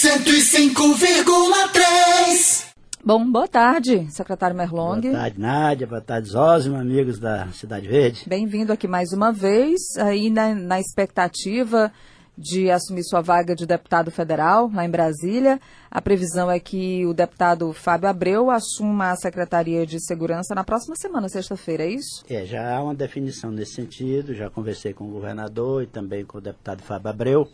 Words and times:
105,3. 0.00 2.68
Bom, 3.04 3.28
boa 3.28 3.48
tarde, 3.48 4.06
secretário 4.12 4.56
Merlong. 4.56 5.00
Boa 5.00 5.12
tarde, 5.12 5.40
Nádia. 5.40 5.88
Boa 5.88 6.00
tarde, 6.00 6.28
Zózimo, 6.28 6.76
amigos 6.76 7.18
da 7.18 7.48
Cidade 7.48 7.88
Verde. 7.88 8.22
Bem-vindo 8.24 8.72
aqui 8.72 8.86
mais 8.86 9.12
uma 9.12 9.32
vez, 9.32 9.80
aí 9.98 10.30
na, 10.30 10.54
na, 10.54 10.78
expectativa 10.78 11.92
de 12.36 12.70
assumir 12.70 13.02
sua 13.02 13.20
vaga 13.20 13.56
de 13.56 13.66
deputado 13.66 14.12
federal 14.12 14.70
lá 14.72 14.84
em 14.84 14.90
Brasília. 14.90 15.58
A 15.90 16.00
previsão 16.00 16.48
é 16.48 16.60
que 16.60 17.04
o 17.04 17.12
deputado 17.12 17.72
Fábio 17.72 18.08
Abreu 18.08 18.52
assuma 18.52 19.10
a 19.10 19.16
Secretaria 19.16 19.84
de 19.84 19.98
Segurança 19.98 20.54
na 20.54 20.62
próxima 20.62 20.94
semana, 20.94 21.28
sexta-feira, 21.28 21.82
é 21.82 21.90
isso? 21.90 22.22
É, 22.30 22.46
já 22.46 22.72
há 22.72 22.80
uma 22.84 22.94
definição 22.94 23.50
nesse 23.50 23.74
sentido, 23.74 24.32
já 24.32 24.48
conversei 24.48 24.92
com 24.92 25.08
o 25.08 25.10
governador 25.10 25.82
e 25.82 25.88
também 25.88 26.24
com 26.24 26.38
o 26.38 26.40
deputado 26.40 26.84
Fábio 26.84 27.10
Abreu. 27.10 27.48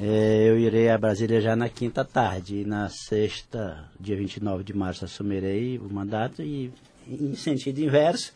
É, 0.00 0.48
eu 0.48 0.58
irei 0.58 0.90
a 0.90 0.98
Brasília 0.98 1.40
já 1.40 1.54
na 1.54 1.68
quinta 1.68 2.04
tarde. 2.04 2.60
E 2.60 2.64
na 2.64 2.88
sexta, 2.88 3.84
dia 3.98 4.16
29 4.16 4.64
de 4.64 4.74
março, 4.74 5.04
assumirei 5.04 5.78
o 5.78 5.92
mandato 5.92 6.42
e, 6.42 6.72
em 7.08 7.34
sentido 7.34 7.80
inverso, 7.80 8.32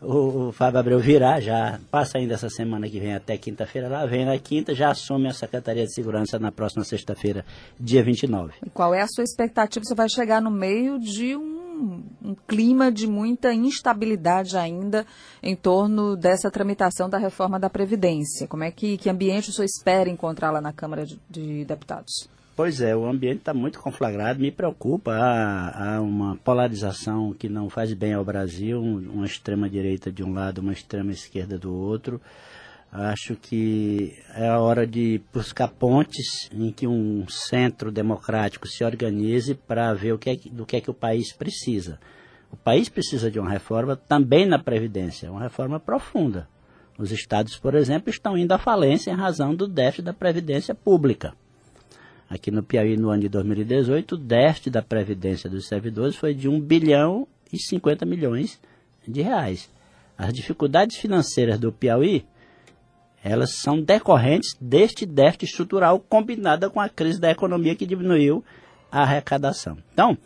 o, 0.00 0.48
o 0.48 0.52
Fábio 0.52 0.78
Abreu 0.78 1.00
virá, 1.00 1.40
já 1.40 1.80
passa 1.90 2.18
ainda 2.18 2.34
essa 2.34 2.48
semana 2.48 2.88
que 2.88 3.00
vem 3.00 3.14
até 3.14 3.36
quinta-feira 3.36 3.88
lá, 3.88 4.06
vem 4.06 4.24
na 4.24 4.38
quinta, 4.38 4.74
já 4.74 4.90
assume 4.90 5.28
a 5.28 5.32
Secretaria 5.32 5.84
de 5.84 5.92
Segurança 5.92 6.38
na 6.38 6.52
próxima 6.52 6.84
sexta-feira, 6.84 7.44
dia 7.78 8.02
29. 8.02 8.54
E 8.64 8.70
qual 8.70 8.94
é 8.94 9.02
a 9.02 9.08
sua 9.08 9.24
expectativa? 9.24 9.84
Você 9.84 9.94
vai 9.94 10.08
chegar 10.08 10.40
no 10.40 10.50
meio 10.50 10.98
de 11.00 11.36
um 11.36 11.57
um, 11.78 12.34
clima 12.46 12.90
de 12.90 13.06
muita 13.06 13.52
instabilidade 13.52 14.56
ainda 14.56 15.06
em 15.42 15.54
torno 15.54 16.16
dessa 16.16 16.50
tramitação 16.50 17.08
da 17.08 17.18
reforma 17.18 17.58
da 17.58 17.70
Previdência. 17.70 18.46
Como 18.48 18.64
é 18.64 18.70
que, 18.70 18.96
que 18.96 19.08
ambiente 19.08 19.50
o 19.50 19.52
senhor 19.52 19.66
espera 19.66 20.10
encontrar 20.10 20.50
lá 20.50 20.60
na 20.60 20.72
Câmara 20.72 21.06
de, 21.06 21.18
de 21.30 21.64
Deputados? 21.64 22.28
Pois 22.58 22.80
é, 22.80 22.96
o 22.96 23.06
ambiente 23.06 23.38
está 23.38 23.54
muito 23.54 23.78
conflagrado, 23.78 24.40
me 24.40 24.50
preocupa. 24.50 25.12
Há, 25.12 25.94
há, 25.94 26.00
uma 26.00 26.36
polarização 26.38 27.32
que 27.32 27.48
não 27.48 27.70
faz 27.70 27.94
bem 27.94 28.14
ao 28.14 28.24
Brasil, 28.24 28.80
uma 28.82 29.24
extrema-direita 29.24 30.10
de 30.10 30.24
um 30.24 30.32
lado, 30.32 30.58
uma 30.60 30.72
extrema-esquerda 30.72 31.56
do 31.56 31.72
outro. 31.72 32.20
Acho 32.90 33.36
que 33.36 34.18
é 34.34 34.48
a 34.48 34.58
hora 34.58 34.86
de 34.86 35.20
buscar 35.32 35.68
pontes 35.68 36.48
em 36.50 36.72
que 36.72 36.86
um 36.86 37.28
centro 37.28 37.92
democrático 37.92 38.66
se 38.66 38.82
organize 38.82 39.54
para 39.54 39.92
ver 39.92 40.12
o 40.12 40.18
que 40.18 40.30
é, 40.30 40.36
do 40.50 40.64
que 40.64 40.76
é 40.76 40.80
que 40.80 40.90
o 40.90 40.94
país 40.94 41.30
precisa. 41.30 42.00
O 42.50 42.56
país 42.56 42.88
precisa 42.88 43.30
de 43.30 43.38
uma 43.38 43.50
reforma 43.50 43.94
também 43.94 44.46
na 44.46 44.58
Previdência, 44.58 45.30
uma 45.30 45.42
reforma 45.42 45.78
profunda. 45.78 46.48
Os 46.98 47.12
estados, 47.12 47.58
por 47.58 47.74
exemplo, 47.74 48.08
estão 48.08 48.38
indo 48.38 48.52
à 48.52 48.58
falência 48.58 49.10
em 49.10 49.14
razão 49.14 49.54
do 49.54 49.68
déficit 49.68 50.06
da 50.06 50.14
Previdência 50.14 50.74
Pública. 50.74 51.34
Aqui 52.28 52.50
no 52.50 52.62
Piauí, 52.62 52.96
no 52.96 53.10
ano 53.10 53.22
de 53.22 53.28
2018, 53.28 54.14
o 54.14 54.18
déficit 54.18 54.70
da 54.70 54.82
Previdência 54.82 55.48
dos 55.48 55.68
servidores 55.68 56.16
foi 56.16 56.34
de 56.34 56.48
1 56.48 56.58
bilhão 56.60 57.28
e 57.52 57.58
50 57.58 58.06
milhões 58.06 58.58
de 59.06 59.20
reais. 59.20 59.70
As 60.16 60.32
dificuldades 60.32 60.96
financeiras 60.96 61.58
do 61.58 61.70
Piauí 61.70 62.26
elas 63.22 63.56
são 63.60 63.80
decorrentes 63.80 64.56
deste 64.60 65.04
déficit 65.04 65.46
estrutural 65.46 65.98
combinada 65.98 66.70
com 66.70 66.80
a 66.80 66.88
crise 66.88 67.20
da 67.20 67.30
economia 67.30 67.74
que 67.74 67.86
diminuiu 67.86 68.44
a 68.90 69.02
arrecadação. 69.02 69.76
Então, 69.92 70.16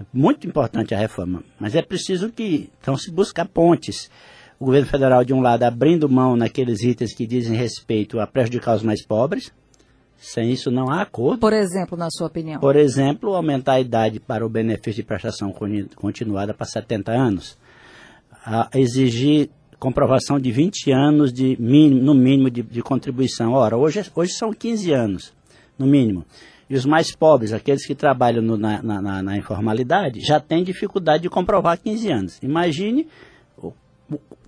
é 0.00 0.04
muito 0.12 0.46
importante 0.46 0.94
a 0.94 0.98
reforma, 0.98 1.42
mas 1.58 1.74
é 1.74 1.82
preciso 1.82 2.30
que 2.30 2.70
então 2.80 2.96
se 2.96 3.10
buscar 3.10 3.46
pontes. 3.46 4.10
O 4.58 4.66
governo 4.66 4.86
federal, 4.86 5.24
de 5.24 5.32
um 5.32 5.40
lado, 5.40 5.62
abrindo 5.62 6.06
mão 6.08 6.36
naqueles 6.36 6.82
itens 6.82 7.14
que 7.14 7.26
dizem 7.26 7.56
respeito 7.56 8.20
a 8.20 8.26
prejudicar 8.26 8.76
os 8.76 8.82
mais 8.82 9.02
pobres, 9.02 9.50
sem 10.18 10.50
isso 10.50 10.70
não 10.70 10.90
há 10.90 11.00
acordo. 11.00 11.40
Por 11.40 11.54
exemplo, 11.54 11.96
na 11.96 12.10
sua 12.10 12.26
opinião? 12.26 12.60
Por 12.60 12.76
exemplo, 12.76 13.34
aumentar 13.34 13.74
a 13.74 13.80
idade 13.80 14.20
para 14.20 14.44
o 14.44 14.50
benefício 14.50 15.02
de 15.02 15.02
prestação 15.02 15.50
continuada 15.96 16.52
para 16.52 16.66
70 16.66 17.10
anos. 17.10 17.56
Exigir 18.74 19.48
comprovação 19.80 20.38
de 20.38 20.52
20 20.52 20.92
anos 20.92 21.32
de 21.32 21.56
mínimo, 21.58 22.02
no 22.02 22.14
mínimo 22.14 22.50
de, 22.50 22.62
de 22.62 22.82
contribuição. 22.82 23.54
Ora, 23.54 23.76
hoje, 23.76 24.04
hoje 24.14 24.34
são 24.34 24.52
15 24.52 24.92
anos, 24.92 25.32
no 25.78 25.86
mínimo. 25.86 26.24
E 26.68 26.76
os 26.76 26.84
mais 26.84 27.12
pobres, 27.16 27.52
aqueles 27.52 27.84
que 27.84 27.94
trabalham 27.94 28.42
no, 28.42 28.56
na, 28.56 28.80
na, 28.82 29.22
na, 29.22 29.36
informalidade, 29.36 30.20
já 30.20 30.38
têm 30.38 30.62
dificuldade 30.62 31.22
de 31.24 31.30
comprovar 31.30 31.78
15 31.78 32.12
anos. 32.12 32.38
Imagine, 32.42 33.08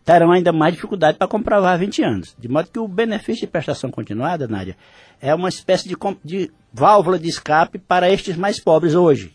terão 0.05 0.31
ainda 0.31 0.53
mais 0.53 0.75
dificuldade 0.75 1.19
para 1.19 1.27
comprovar 1.27 1.79
20 1.79 2.03
anos. 2.03 2.37
De 2.39 2.47
modo 2.47 2.69
que 2.71 2.79
o 2.79 2.87
benefício 2.87 3.41
de 3.41 3.51
prestação 3.51 3.91
continuada, 3.91 4.47
Nádia, 4.47 4.77
é 5.21 5.35
uma 5.35 5.49
espécie 5.49 5.89
de, 5.89 5.97
de 6.23 6.51
válvula 6.73 7.19
de 7.19 7.29
escape 7.29 7.79
para 7.79 8.09
estes 8.11 8.37
mais 8.37 8.61
pobres 8.61 8.95
hoje. 8.95 9.33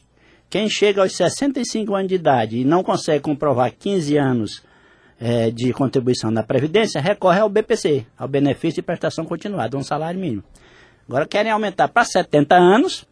Quem 0.49 0.69
chega 0.69 1.01
aos 1.01 1.13
65 1.13 1.93
anos 1.93 2.07
de 2.07 2.15
idade 2.15 2.59
e 2.59 2.63
não 2.63 2.83
consegue 2.83 3.21
comprovar 3.21 3.73
15 3.77 4.15
anos 4.15 4.66
é, 5.19 5.49
de 5.51 5.73
contribuição 5.73 6.29
na 6.31 6.43
Previdência 6.43 7.01
recorre 7.01 7.39
ao 7.39 7.49
BPC, 7.49 8.05
ao 8.17 8.27
benefício 8.27 8.81
de 8.81 8.81
prestação 8.81 9.25
continuada, 9.25 9.77
um 9.77 9.83
salário 9.83 10.19
mínimo. 10.19 10.43
Agora 11.07 11.25
querem 11.25 11.51
aumentar 11.51 11.87
para 11.87 12.03
70 12.03 12.55
anos 12.55 13.07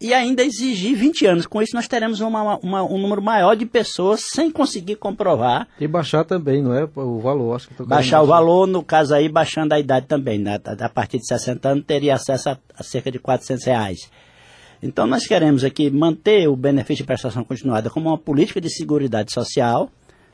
e 0.00 0.14
ainda 0.14 0.44
exigir 0.44 0.96
20 0.96 1.26
anos. 1.26 1.46
Com 1.46 1.60
isso, 1.60 1.74
nós 1.74 1.88
teremos 1.88 2.20
uma, 2.20 2.56
uma, 2.58 2.82
um 2.84 2.98
número 2.98 3.20
maior 3.20 3.56
de 3.56 3.66
pessoas 3.66 4.20
sem 4.32 4.50
conseguir 4.50 4.96
comprovar. 4.96 5.66
E 5.80 5.88
baixar 5.88 6.24
também, 6.24 6.62
não 6.62 6.72
é? 6.72 6.88
O 6.94 7.18
valor, 7.18 7.56
acho 7.56 7.68
que 7.68 7.74
Baixar, 7.74 7.88
baixar 7.88 8.22
o 8.22 8.26
valor, 8.26 8.66
no 8.66 8.82
caso 8.84 9.14
aí, 9.14 9.28
baixando 9.28 9.74
a 9.74 9.80
idade 9.80 10.06
também. 10.06 10.38
Né? 10.38 10.60
A 10.80 10.88
partir 10.88 11.18
de 11.18 11.26
60 11.26 11.68
anos, 11.68 11.84
teria 11.84 12.14
acesso 12.14 12.50
a, 12.50 12.58
a 12.76 12.82
cerca 12.82 13.10
de 13.10 13.18
400 13.18 13.64
reais. 13.64 13.98
Então, 14.80 15.06
nós 15.06 15.26
queremos 15.26 15.64
aqui 15.64 15.90
manter 15.90 16.48
o 16.48 16.54
benefício 16.54 17.02
de 17.02 17.06
prestação 17.06 17.42
continuada 17.42 17.90
como 17.90 18.10
uma 18.10 18.18
política 18.18 18.60
de 18.60 18.70
segurança 18.70 19.24
social 19.30 19.90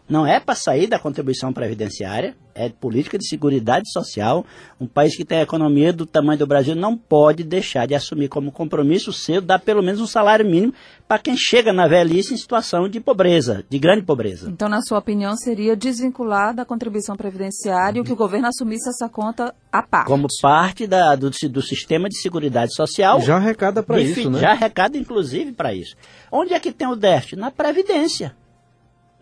não 0.08 0.26
é 0.26 0.38
para 0.38 0.54
sair 0.54 0.86
da 0.86 0.98
contribuição 0.98 1.52
previdenciária, 1.52 2.36
é 2.54 2.68
política 2.68 3.18
de 3.18 3.26
segurança 3.26 3.82
social. 3.86 4.44
Um 4.80 4.86
país 4.86 5.16
que 5.16 5.24
tem 5.24 5.38
a 5.38 5.42
economia 5.42 5.92
do 5.92 6.06
tamanho 6.06 6.38
do 6.38 6.46
Brasil 6.46 6.74
não 6.74 6.96
pode 6.96 7.42
deixar 7.42 7.86
de 7.86 7.94
assumir 7.94 8.28
como 8.28 8.52
compromisso 8.52 9.12
seu 9.12 9.40
dar 9.40 9.58
pelo 9.58 9.82
menos 9.82 10.00
um 10.00 10.06
salário 10.06 10.44
mínimo 10.44 10.72
para 11.08 11.18
quem 11.18 11.36
chega 11.36 11.72
na 11.72 11.88
velhice 11.88 12.34
em 12.34 12.36
situação 12.36 12.88
de 12.88 13.00
pobreza, 13.00 13.64
de 13.68 13.78
grande 13.78 14.02
pobreza. 14.02 14.50
Então, 14.50 14.68
na 14.68 14.82
sua 14.82 14.98
opinião, 14.98 15.36
seria 15.36 15.74
desvincular 15.74 16.54
da 16.54 16.64
contribuição 16.64 17.16
previdenciária 17.16 18.00
e 18.00 18.04
que 18.04 18.12
o 18.12 18.16
governo 18.16 18.48
assumisse 18.48 18.88
essa 18.88 19.08
conta 19.08 19.54
à 19.72 19.82
parte? 19.82 20.06
Como 20.06 20.28
parte 20.40 20.86
da, 20.86 21.16
do, 21.16 21.30
do 21.30 21.62
sistema 21.62 22.08
de 22.08 22.20
segurança 22.20 22.68
social. 22.68 23.20
Já 23.20 23.36
arrecada 23.36 23.82
para 23.82 24.00
isso, 24.00 24.30
né? 24.30 24.38
Já 24.38 24.50
arrecada, 24.50 24.98
inclusive, 24.98 25.52
para 25.52 25.74
isso. 25.74 25.96
Onde 26.30 26.52
é 26.52 26.60
que 26.60 26.72
tem 26.72 26.86
o 26.86 26.94
déficit? 26.94 27.36
Na 27.36 27.50
Previdência 27.50 28.34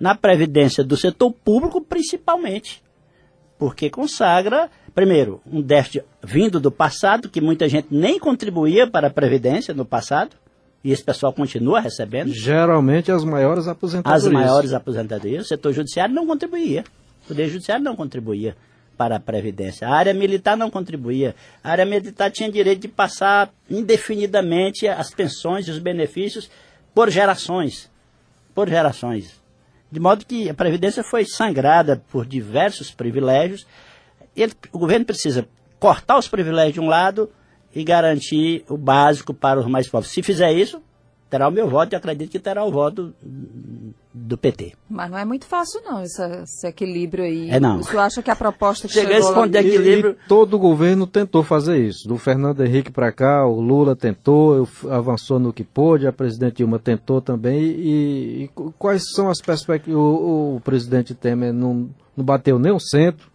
na 0.03 0.17
previdência 0.17 0.83
do 0.83 0.97
setor 0.97 1.31
público, 1.31 1.81
principalmente. 1.81 2.83
Porque 3.57 3.89
consagra, 3.89 4.69
primeiro, 4.93 5.41
um 5.47 5.63
déficit 5.63 6.05
vindo 6.21 6.59
do 6.59 6.73
passado, 6.73 7.29
que 7.29 7.41
muita 7.41 7.69
gente 7.69 7.87
nem 7.89 8.19
contribuía 8.19 8.85
para 8.91 9.07
a 9.07 9.11
previdência 9.11 9.73
no 9.73 9.85
passado, 9.85 10.35
e 10.83 10.91
esse 10.91 11.05
pessoal 11.05 11.33
continua 11.33 11.79
recebendo. 11.79 12.33
Geralmente 12.33 13.13
as 13.13 13.23
maiores 13.23 13.69
aposentadorias. 13.69 14.27
As 14.27 14.33
maiores 14.33 14.73
aposentadorias. 14.73 15.45
O 15.45 15.49
setor 15.49 15.73
judiciário 15.73 16.13
não 16.13 16.27
contribuía. 16.27 16.83
O 17.25 17.29
Poder 17.29 17.49
Judiciário 17.49 17.84
não 17.84 17.95
contribuía 17.95 18.57
para 18.97 19.15
a 19.15 19.21
Previdência. 19.21 19.87
A 19.87 19.95
área 19.95 20.13
militar 20.13 20.57
não 20.57 20.69
contribuía. 20.69 21.37
A 21.63 21.71
área 21.71 21.87
militar 21.87 22.33
tinha 22.33 22.51
direito 22.51 22.81
de 22.81 22.89
passar 22.89 23.53
indefinidamente 23.71 24.89
as 24.89 25.15
pensões 25.15 25.69
e 25.69 25.71
os 25.71 25.79
benefícios 25.79 26.51
por 26.93 27.09
gerações. 27.09 27.89
Por 28.53 28.69
gerações. 28.69 29.41
De 29.92 30.00
modo 30.00 30.25
que 30.25 30.48
a 30.48 30.54
Previdência 30.54 31.04
foi 31.04 31.26
sangrada 31.26 32.03
por 32.10 32.25
diversos 32.25 32.91
privilégios. 32.91 33.66
Ele, 34.34 34.54
o 34.72 34.78
governo 34.78 35.04
precisa 35.04 35.47
cortar 35.78 36.19
os 36.19 36.26
privilégios 36.26 36.72
de 36.72 36.80
um 36.80 36.88
lado 36.88 37.28
e 37.75 37.84
garantir 37.84 38.64
o 38.70 38.78
básico 38.78 39.34
para 39.34 39.60
os 39.60 39.66
mais 39.66 39.86
pobres. 39.86 40.10
Se 40.10 40.22
fizer 40.22 40.50
isso, 40.50 40.83
terá 41.28 41.47
o 41.47 41.50
meu 41.50 41.68
voto 41.68 41.92
e 41.92 41.97
acredito 41.97 42.30
que 42.30 42.39
terá 42.39 42.65
o 42.65 42.72
voto 42.72 43.15
do 44.14 44.36
PT. 44.36 44.74
Mas 44.88 45.10
não 45.10 45.18
é 45.18 45.24
muito 45.24 45.47
fácil 45.47 45.80
não, 45.84 46.03
esse, 46.03 46.22
esse 46.42 46.66
equilíbrio 46.66 47.24
aí. 47.24 47.50
É 47.50 47.59
não. 47.59 47.82
Você 47.82 47.97
acha 47.97 48.22
que 48.22 48.30
a 48.30 48.36
proposta 48.36 48.86
que 48.86 48.94
Chega 48.94 49.16
esse 49.16 49.32
ponto 49.32 49.48
de 49.48 49.59
equilíbrio... 49.59 50.10
E, 50.10 50.24
e 50.24 50.28
todo 50.28 50.54
o 50.54 50.59
governo 50.59 51.06
tentou 51.06 51.42
fazer 51.42 51.78
isso. 51.78 52.06
Do 52.06 52.18
Fernando 52.18 52.62
Henrique 52.62 52.91
para 52.91 53.10
cá, 53.10 53.47
o 53.47 53.60
Lula 53.60 53.97
tentou, 53.97 54.68
avançou 54.91 55.38
no 55.38 55.53
que 55.53 55.64
pôde, 55.64 56.06
a 56.06 56.12
presidente 56.12 56.56
Dilma 56.56 56.78
tentou 56.78 57.20
também. 57.20 57.60
E, 57.60 58.44
e 58.44 58.50
quais 58.78 59.03
são 59.14 59.30
as 59.30 59.41
perspectivas? 59.41 59.98
O, 59.98 60.56
o, 60.56 60.60
presidente 60.60 61.14
Temer 61.14 61.53
não, 61.53 61.88
não 62.16 62.24
bateu 62.24 62.59
nem 62.59 62.72
o 62.72 62.80
centro 62.80 63.32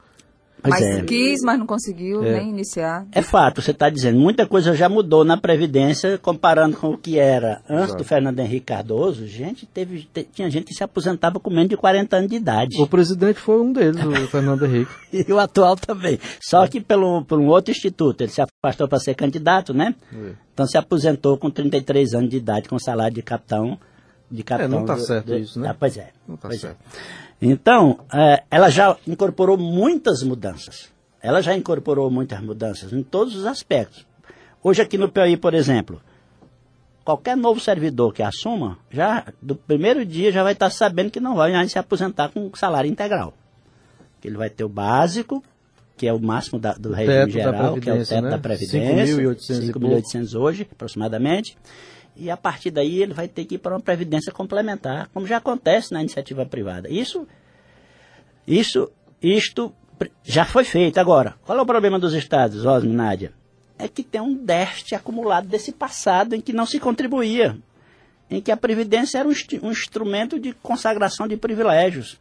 mas 0.63 0.81
é. 0.81 1.01
quis, 1.03 1.41
mas 1.43 1.59
não 1.59 1.65
conseguiu 1.65 2.23
é. 2.23 2.39
nem 2.39 2.49
iniciar. 2.49 3.05
É 3.11 3.21
fato, 3.21 3.61
você 3.61 3.71
está 3.71 3.89
dizendo. 3.89 4.19
Muita 4.19 4.45
coisa 4.47 4.73
já 4.73 4.89
mudou 4.89 5.23
na 5.23 5.37
Previdência, 5.37 6.17
comparando 6.17 6.77
com 6.77 6.91
o 6.91 6.97
que 6.97 7.19
era 7.19 7.61
antes 7.69 7.89
Exato. 7.89 7.97
do 7.97 8.03
Fernando 8.03 8.39
Henrique 8.39 8.65
Cardoso. 8.65 9.27
Gente, 9.27 9.65
teve, 9.65 10.07
te, 10.11 10.23
tinha 10.23 10.49
gente 10.49 10.65
que 10.65 10.73
se 10.73 10.83
aposentava 10.83 11.39
com 11.39 11.49
menos 11.49 11.69
de 11.69 11.77
40 11.77 12.17
anos 12.17 12.29
de 12.29 12.35
idade. 12.35 12.81
O 12.81 12.87
presidente 12.87 13.39
foi 13.39 13.61
um 13.61 13.71
deles, 13.71 14.03
o 14.03 14.11
Fernando 14.27 14.65
Henrique. 14.65 14.91
e 15.13 15.31
o 15.31 15.39
atual 15.39 15.75
também. 15.75 16.19
Só 16.41 16.63
é. 16.63 16.67
que 16.67 16.81
pelo, 16.81 17.23
por 17.23 17.39
um 17.39 17.47
outro 17.47 17.71
instituto. 17.71 18.21
Ele 18.21 18.31
se 18.31 18.41
afastou 18.41 18.87
para 18.87 18.99
ser 18.99 19.15
candidato, 19.15 19.73
né? 19.73 19.95
É. 20.13 20.31
Então 20.53 20.65
se 20.65 20.77
aposentou 20.77 21.37
com 21.37 21.49
33 21.51 22.13
anos 22.13 22.29
de 22.29 22.37
idade, 22.37 22.67
com 22.67 22.79
salário 22.79 23.13
de 23.13 23.21
capitão. 23.21 23.77
De 24.29 24.43
capitão 24.43 24.65
é, 24.65 24.69
não 24.69 24.81
está 24.81 24.97
certo 24.97 25.27
do, 25.27 25.37
isso, 25.37 25.59
né? 25.59 25.69
Ah, 25.69 25.75
pois 25.77 25.97
é. 25.97 26.09
Não 26.27 26.35
está 26.35 26.49
é. 26.49 26.57
certo. 26.57 26.77
Então, 27.41 27.99
é, 28.11 28.43
ela 28.49 28.69
já 28.69 28.97
incorporou 29.07 29.57
muitas 29.57 30.23
mudanças. 30.23 30.89
Ela 31.21 31.41
já 31.41 31.55
incorporou 31.55 32.09
muitas 32.09 32.41
mudanças 32.41 32.91
em 32.93 33.03
todos 33.03 33.35
os 33.35 33.45
aspectos. 33.45 34.05
Hoje 34.63 34.81
aqui 34.81 34.97
no 34.97 35.09
Piauí, 35.09 35.37
por 35.37 35.53
exemplo, 35.53 36.01
qualquer 37.03 37.37
novo 37.37 37.59
servidor 37.59 38.13
que 38.13 38.23
assuma, 38.23 38.77
já 38.91 39.25
do 39.41 39.55
primeiro 39.55 40.05
dia 40.05 40.31
já 40.31 40.43
vai 40.43 40.53
estar 40.53 40.69
sabendo 40.69 41.11
que 41.11 41.19
não 41.19 41.35
vai 41.35 41.51
mais 41.51 41.71
se 41.71 41.79
aposentar 41.79 42.29
com 42.29 42.51
salário 42.55 42.89
integral. 42.89 43.33
Que 44.19 44.27
ele 44.27 44.37
vai 44.37 44.49
ter 44.49 44.63
o 44.63 44.69
básico, 44.69 45.43
que 45.95 46.07
é 46.07 46.13
o 46.13 46.19
máximo 46.19 46.59
da, 46.59 46.73
do 46.73 46.91
regime 46.91 47.31
geral, 47.31 47.79
que 47.79 47.89
é 47.89 47.93
o 47.93 48.05
teto 48.05 48.21
né? 48.21 48.29
da 48.29 48.37
Previdência, 48.37 49.15
5.800 49.15 50.39
hoje, 50.39 50.67
aproximadamente. 50.71 51.57
E 52.19 52.31
a 52.31 52.37
partir 52.37 52.71
daí 52.71 53.01
ele 53.01 53.13
vai 53.13 53.27
ter 53.27 53.45
que 53.45 53.55
ir 53.55 53.57
para 53.59 53.73
uma 53.73 53.79
previdência 53.79 54.31
complementar, 54.31 55.09
como 55.13 55.27
já 55.27 55.37
acontece 55.37 55.93
na 55.93 56.01
iniciativa 56.01 56.45
privada. 56.45 56.89
Isso, 56.89 57.27
isso, 58.47 58.91
isto 59.21 59.73
já 60.23 60.45
foi 60.45 60.63
feito. 60.63 60.99
Agora, 60.99 61.35
qual 61.45 61.57
é 61.57 61.61
o 61.61 61.65
problema 61.65 61.99
dos 61.99 62.13
estados, 62.13 62.65
Osmo 62.65 62.93
Nádia? 62.93 63.33
É 63.77 63.87
que 63.87 64.03
tem 64.03 64.19
um 64.19 64.33
déficit 64.33 64.95
acumulado 64.95 65.47
desse 65.47 65.71
passado 65.71 66.33
em 66.33 66.41
que 66.41 66.51
não 66.51 66.65
se 66.65 66.79
contribuía, 66.79 67.57
em 68.29 68.41
que 68.41 68.51
a 68.51 68.57
previdência 68.57 69.19
era 69.19 69.27
um, 69.27 69.33
um 69.63 69.71
instrumento 69.71 70.39
de 70.39 70.53
consagração 70.53 71.27
de 71.27 71.37
privilégios. 71.37 72.19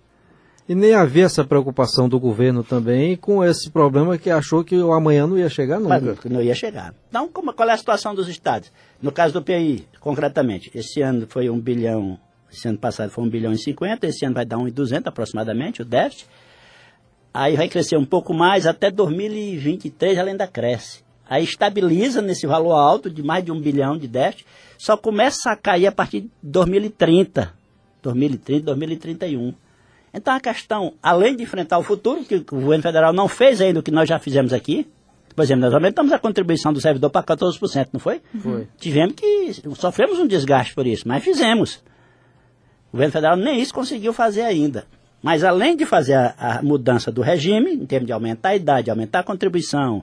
E 0.69 0.75
nem 0.75 0.95
havia 0.95 1.25
essa 1.25 1.45
preocupação 1.45 2.09
do 2.09 2.19
governo 2.19 2.65
também 2.65 3.17
com 3.17 3.45
esse 3.45 3.71
problema 3.71 4.19
que 4.19 4.29
achou 4.29 4.65
que 4.65 4.77
o 4.77 4.93
amanhã 4.93 5.25
não 5.25 5.39
ia 5.39 5.49
chegar 5.49 5.79
nunca. 5.79 6.01
Mas 6.01 6.25
não 6.25 6.43
ia 6.43 6.57
chegar. 6.57 6.93
Então, 7.09 7.29
como, 7.29 7.53
qual 7.53 7.69
é 7.69 7.73
a 7.73 7.77
situação 7.77 8.15
dos 8.15 8.29
estados? 8.29 8.73
No 9.01 9.13
caso 9.13 9.33
do 9.33 9.43
PI, 9.43 9.87
concretamente, 10.01 10.71
esse 10.75 11.01
ano 11.01 11.27
foi 11.29 11.49
um 11.49 11.61
bilhão, 11.61 12.19
esse 12.53 12.67
ano 12.67 12.79
passado 12.79 13.11
foi 13.11 13.23
um 13.23 13.29
bilhão 13.29 13.53
e 13.53 13.59
cinquenta, 13.59 14.09
esse 14.09 14.25
ano 14.25 14.35
vai 14.35 14.45
dar 14.45 14.59
um 14.59 14.67
e 14.67 14.73
duzentos 14.73 15.07
aproximadamente, 15.07 15.83
o 15.83 15.85
déficit. 15.85 16.27
Aí 17.33 17.55
vai 17.55 17.69
crescer 17.69 17.97
um 17.97 18.05
pouco 18.05 18.35
mais, 18.35 18.67
até 18.67 18.91
2023 18.91 20.19
ela 20.19 20.31
ainda 20.31 20.49
cresce. 20.49 21.05
Aí 21.29 21.45
estabiliza 21.45 22.21
nesse 22.21 22.47
valor 22.47 22.73
alto 22.73 23.09
de 23.09 23.23
mais 23.23 23.45
de 23.45 23.53
um 23.53 23.61
bilhão 23.61 23.97
de 23.97 24.09
déficit, 24.09 24.47
só 24.77 24.97
começa 24.97 25.51
a 25.51 25.57
cair 25.57 25.87
a 25.87 25.93
partir 25.93 26.23
de 26.23 26.31
2030. 26.43 27.53
2030, 28.03 28.65
2031. 28.65 29.55
Então 30.17 30.35
a 30.35 30.41
questão, 30.41 30.95
além 31.03 31.37
de 31.37 31.43
enfrentar 31.43 31.79
o 31.79 31.83
futuro, 31.83 32.25
que 32.25 32.37
o 32.37 32.45
governo 32.45 32.83
federal 32.83 33.13
não 33.13 33.29
fez 33.29 33.61
ainda 33.61 33.81
o 33.81 33.83
que 33.83 33.91
nós 33.91 34.09
já 34.09 34.19
fizemos 34.19 34.51
aqui, 34.51 34.89
por 35.35 35.43
exemplo, 35.43 35.61
nós 35.61 35.75
aumentamos 35.75 36.11
a 36.11 36.19
contribuição 36.19 36.73
do 36.73 36.81
servidor 36.81 37.11
para 37.11 37.23
14%, 37.23 37.89
não 37.93 38.01
foi? 38.01 38.23
Foi. 38.41 38.67
Tivemos 38.79 39.15
que, 39.15 39.53
sofremos 39.75 40.19
um 40.19 40.27
desgaste 40.27 40.75
por 40.75 40.87
isso, 40.87 41.07
mas 41.07 41.23
fizemos. 41.23 41.85
O 42.89 42.93
governo 42.93 43.13
federal 43.13 43.37
nem 43.37 43.61
isso 43.61 43.75
conseguiu 43.75 44.15
fazer 44.15 44.41
ainda. 44.41 44.87
Mas 45.23 45.45
além 45.45 45.77
de 45.77 45.85
fazer 45.85 46.15
a, 46.15 46.35
a 46.39 46.63
mudança 46.63 47.13
do 47.13 47.21
regime, 47.21 47.75
em 47.75 47.85
termos 47.85 48.07
de 48.07 48.13
aumentar 48.15 48.51
a 48.51 48.57
idade, 48.57 48.91
aumentar 48.91 49.19
a 49.19 49.23
contribuição, 49.23 50.03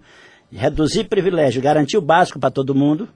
reduzir 0.51 1.06
privilégio, 1.06 1.60
garantir 1.60 1.98
o 1.98 2.01
básico 2.01 2.39
para 2.39 2.51
todo 2.51 2.75
mundo, 2.75 3.10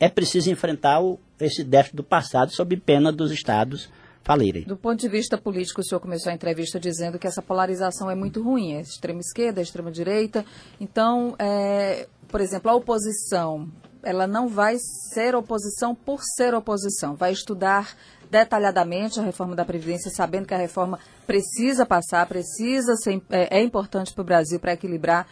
é 0.00 0.08
preciso 0.08 0.50
enfrentar 0.50 1.00
o, 1.00 1.20
esse 1.38 1.62
déficit 1.62 1.94
do 1.94 2.02
passado 2.02 2.50
sob 2.50 2.76
pena 2.78 3.12
dos 3.12 3.30
estados 3.30 3.88
falirem. 4.26 4.64
Do 4.64 4.76
ponto 4.76 4.98
de 4.98 5.08
vista 5.08 5.38
político, 5.38 5.80
o 5.80 5.84
senhor 5.84 6.00
começou 6.00 6.32
a 6.32 6.34
entrevista 6.34 6.80
dizendo 6.80 7.16
que 7.16 7.28
essa 7.28 7.40
polarização 7.40 8.10
é 8.10 8.14
muito 8.16 8.42
ruim, 8.42 8.74
é 8.74 8.80
extrema 8.80 9.20
esquerda, 9.20 9.62
extrema 9.62 9.92
direita. 9.92 10.44
Então, 10.80 11.36
é, 11.38 12.08
por 12.26 12.40
exemplo, 12.40 12.68
a 12.68 12.74
oposição, 12.74 13.70
ela 14.02 14.26
não 14.26 14.48
vai 14.48 14.76
ser 15.12 15.36
oposição 15.36 15.94
por 15.94 16.20
ser 16.22 16.54
oposição, 16.54 17.14
vai 17.14 17.30
estudar 17.30 17.96
detalhadamente 18.28 19.20
a 19.20 19.22
reforma 19.22 19.54
da 19.54 19.64
Previdência, 19.64 20.10
sabendo 20.10 20.46
que 20.48 20.54
a 20.54 20.58
reforma 20.58 20.98
precisa 21.24 21.86
passar, 21.86 22.26
precisa 22.26 22.96
ser, 22.96 23.22
é, 23.30 23.60
é 23.60 23.62
importante 23.62 24.12
para 24.12 24.22
o 24.22 24.24
Brasil 24.24 24.58
para 24.58 24.72
equilibrar 24.72 25.28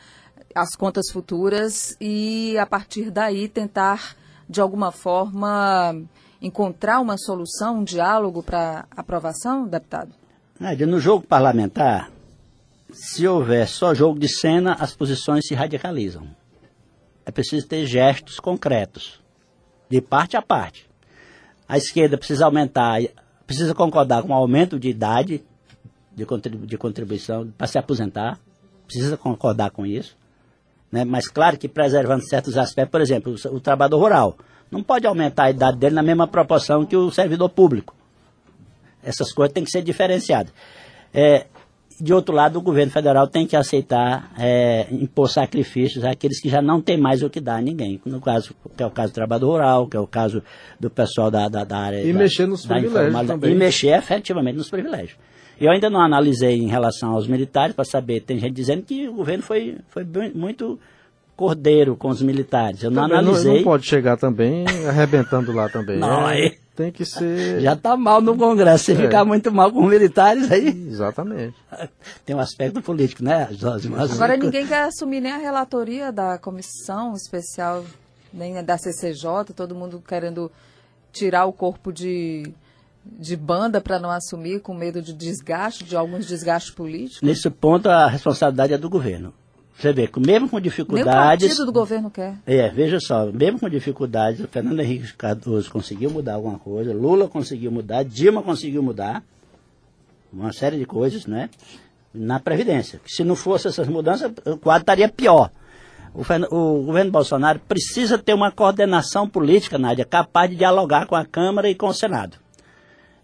as 0.55 0.77
contas 0.77 1.11
futuras 1.11 1.97
e, 2.01 2.57
a 2.59 2.65
partir 2.65 3.11
daí, 3.11 3.49
tentar, 3.49 4.17
de 4.49 4.61
alguma 4.61 4.93
forma, 4.93 6.01
encontrar 6.45 7.01
uma 7.01 7.17
solução, 7.17 7.79
um 7.79 7.85
diálogo 7.85 8.43
para 8.43 8.87
aprovação, 8.95 9.67
deputado? 9.67 10.13
Nádia, 10.61 10.87
no 10.87 11.01
jogo 11.01 11.27
parlamentar, 11.27 12.11
se 12.93 13.27
houver 13.27 13.67
só 13.67 13.95
jogo 13.95 14.19
de 14.21 14.29
cena, 14.29 14.75
as 14.79 14.95
posições 14.95 15.47
se 15.47 15.55
radicalizam. 15.55 16.29
É 17.25 17.31
preciso 17.31 17.67
ter 17.67 17.87
gestos 17.87 18.39
concretos, 18.39 19.21
de 19.89 20.03
parte 20.03 20.37
a 20.37 20.43
parte. 20.43 20.87
A 21.67 21.79
esquerda 21.79 22.19
precisa 22.19 22.45
aumentar, 22.45 23.01
precisa 23.47 23.75
concordar 23.75 24.23
com 24.23 24.29
o 24.29 24.35
aumento 24.35 24.79
de 24.79 24.91
idade 24.91 25.43
de, 26.15 26.27
contribu 26.27 26.67
de 26.67 26.77
contribuição 26.77 27.51
para 27.57 27.67
se 27.67 27.79
aposentar, 27.79 28.39
precisa 28.87 29.17
concordar 29.17 29.71
com 29.71 29.87
isso. 29.87 30.15
Né? 30.93 31.07
Mas 31.07 31.27
claro 31.27 31.57
que 31.57 31.69
preservando 31.69 32.23
certos 32.29 32.59
aspectos, 32.59 32.93
por 32.93 33.01
exemplo, 33.01 33.35
o, 33.35 33.57
o 33.57 33.61
trabalhador 33.61 33.99
rural 33.99 34.37
não 34.71 34.83
pode 34.83 35.07
aumentar 35.07 35.45
a 35.45 35.51
idade 35.51 35.79
dele 35.79 35.95
na 35.95 36.03
mesma 36.03 36.27
proporção 36.27 36.85
que 36.85 36.97
o 36.97 37.11
servidor 37.11 37.49
público. 37.49 37.95
Essas 39.03 39.33
coisas 39.33 39.53
têm 39.53 39.65
que 39.65 39.71
ser 39.71 39.83
diferenciadas. 39.83 40.53
É, 41.13 41.47
de 42.01 42.13
outro 42.13 42.35
lado, 42.35 42.59
o 42.59 42.63
governo 42.63 42.91
federal 42.91 43.29
tem 43.29 43.47
que 43.47 43.57
aceitar 43.57 44.33
é, 44.39 44.87
impor 44.91 45.29
sacrifícios 45.29 46.05
àqueles 46.05 46.41
que 46.41 46.49
já 46.49 46.61
não 46.61 46.81
têm 46.81 46.99
mais 46.99 47.23
o 47.23 47.31
que 47.31 47.41
dar 47.41 47.57
a 47.57 47.61
ninguém. 47.61 48.01
No 48.05 48.21
caso, 48.21 48.55
que 48.77 48.83
é 48.83 48.87
o 48.87 48.91
caso 48.91 49.13
do 49.13 49.15
trabalhador 49.15 49.53
rural, 49.53 49.87
que 49.87 49.97
é 49.97 50.01
o 50.01 50.07
caso 50.07 50.43
do 50.81 50.91
pessoal 50.91 51.31
da, 51.31 51.49
da, 51.49 51.65
da 51.65 51.79
área. 51.79 52.03
E 52.03 52.13
da, 52.13 52.19
mexer 52.19 52.47
nos 52.47 52.67
privilégios 52.67 53.27
também. 53.27 53.53
E 53.53 53.55
mexer 53.55 53.97
efetivamente 53.97 54.57
nos 54.57 54.71
privilégios. 54.71 55.17
Eu 55.61 55.71
ainda 55.71 55.89
não 55.89 56.01
analisei 56.01 56.57
em 56.59 56.67
relação 56.67 57.13
aos 57.13 57.29
militares 57.29 57.77
para 57.77 57.85
saber, 57.85 58.21
tem 58.21 58.39
gente 58.39 58.55
dizendo 58.55 58.83
que 58.83 59.09
o 59.09 59.15
governo 59.15 59.45
foi, 59.45 59.77
foi 59.89 60.05
muito 60.35 60.81
cordeiro 61.37 61.97
com 61.97 62.09
os 62.09 62.23
militares. 62.23 62.83
Eu 62.83 62.91
não 62.91 63.05
analisei. 63.05 63.51
Não, 63.51 63.57
não, 63.57 63.65
pode 63.65 63.87
chegar 63.87 64.17
também 64.17 64.65
arrebentando 64.89 65.53
lá 65.53 65.69
também. 65.69 65.99
Não, 65.99 66.29
é, 66.29 66.33
aí. 66.33 66.59
Tem 66.77 66.91
que 66.91 67.05
ser. 67.05 67.61
Já 67.61 67.75
está 67.75 67.97
mal 67.97 68.21
no 68.21 68.37
Congresso. 68.37 68.85
Se 68.85 68.93
é. 68.93 68.97
ficar 68.97 69.25
muito 69.25 69.53
mal 69.53 69.71
com 69.71 69.85
os 69.85 69.91
militares 69.91 70.51
aí. 70.51 70.69
Exatamente. 70.69 71.55
Tem 72.27 72.35
um 72.35 72.41
aspecto 72.41 72.83
político, 72.83 73.23
né, 73.23 73.49
Jorge? 73.53 73.89
Mas... 73.89 74.13
Agora 74.13 74.37
ninguém 74.37 74.67
quer 74.67 74.85
assumir 74.85 75.21
nem 75.21 75.33
a 75.33 75.39
relatoria 75.39 76.11
da 76.11 76.37
comissão 76.39 77.15
especial, 77.15 77.85
nem 78.33 78.63
da 78.65 78.77
CCJ, 78.77 79.55
todo 79.55 79.75
mundo 79.75 80.03
querendo 80.07 80.51
tirar 81.13 81.45
o 81.47 81.53
corpo 81.53 81.93
de 81.93 82.53
de 83.07 83.37
banda 83.37 83.83
para 83.83 83.99
não 83.99 84.11
assumir 84.11 84.61
com 84.61 84.73
medo 84.73 85.03
de 85.03 85.13
desgaste, 85.13 85.85
de 85.85 85.95
alguns 85.95 86.27
desgastes 86.27 86.75
políticos? 86.75 87.21
Nesse 87.21 87.51
ponto, 87.51 87.89
a 87.89 88.09
responsabilidade 88.09 88.73
é 88.73 88.79
do 88.79 88.89
governo. 88.89 89.33
Você 89.77 89.93
vê, 89.93 90.09
mesmo 90.19 90.49
com 90.49 90.61
dificuldades. 90.61 91.11
Nem 91.11 91.53
o 91.53 91.57
partido 91.57 91.67
do 91.67 91.73
governo 91.73 92.11
quer. 92.11 92.37
É, 92.47 92.69
veja 92.71 92.99
só, 93.01 93.27
mesmo 93.27 93.59
com 93.59 93.69
dificuldades, 93.69 94.41
o 94.41 94.49
Fernando 94.49 94.81
Henrique 94.81 95.13
Cardoso 95.15 95.71
conseguiu 95.71 96.11
mudar 96.11 96.35
alguma 96.35 96.59
coisa, 96.59 96.93
Lula 96.95 97.29
conseguiu 97.29 97.73
mudar, 97.73 98.05
Dilma 98.05 98.43
conseguiu 98.43 98.83
mudar, 98.83 99.23
uma 100.33 100.53
série 100.53 100.79
de 100.79 100.87
coisas, 100.87 101.27
né? 101.27 101.51
Na 102.13 102.39
Previdência. 102.39 103.01
Se 103.07 103.25
não 103.25 103.35
fosse 103.35 103.67
essas 103.67 103.89
mudanças, 103.89 104.33
o 104.47 104.57
quadro 104.57 104.83
estaria 104.83 105.09
pior. 105.09 105.51
O, 106.15 106.23
o, 106.55 106.85
governo 106.85 107.11
Bolsonaro 107.11 107.59
precisa 107.59 108.17
ter 108.17 108.33
uma 108.35 108.53
coordenação 108.53 109.29
política, 109.29 109.77
Nádia, 109.77 110.05
capaz 110.05 110.49
de 110.49 110.57
dialogar 110.57 111.07
com 111.07 111.17
a 111.17 111.25
Câmara 111.25 111.69
e 111.69 111.75
com 111.75 111.89
o 111.89 111.95
Senado. 111.95 112.37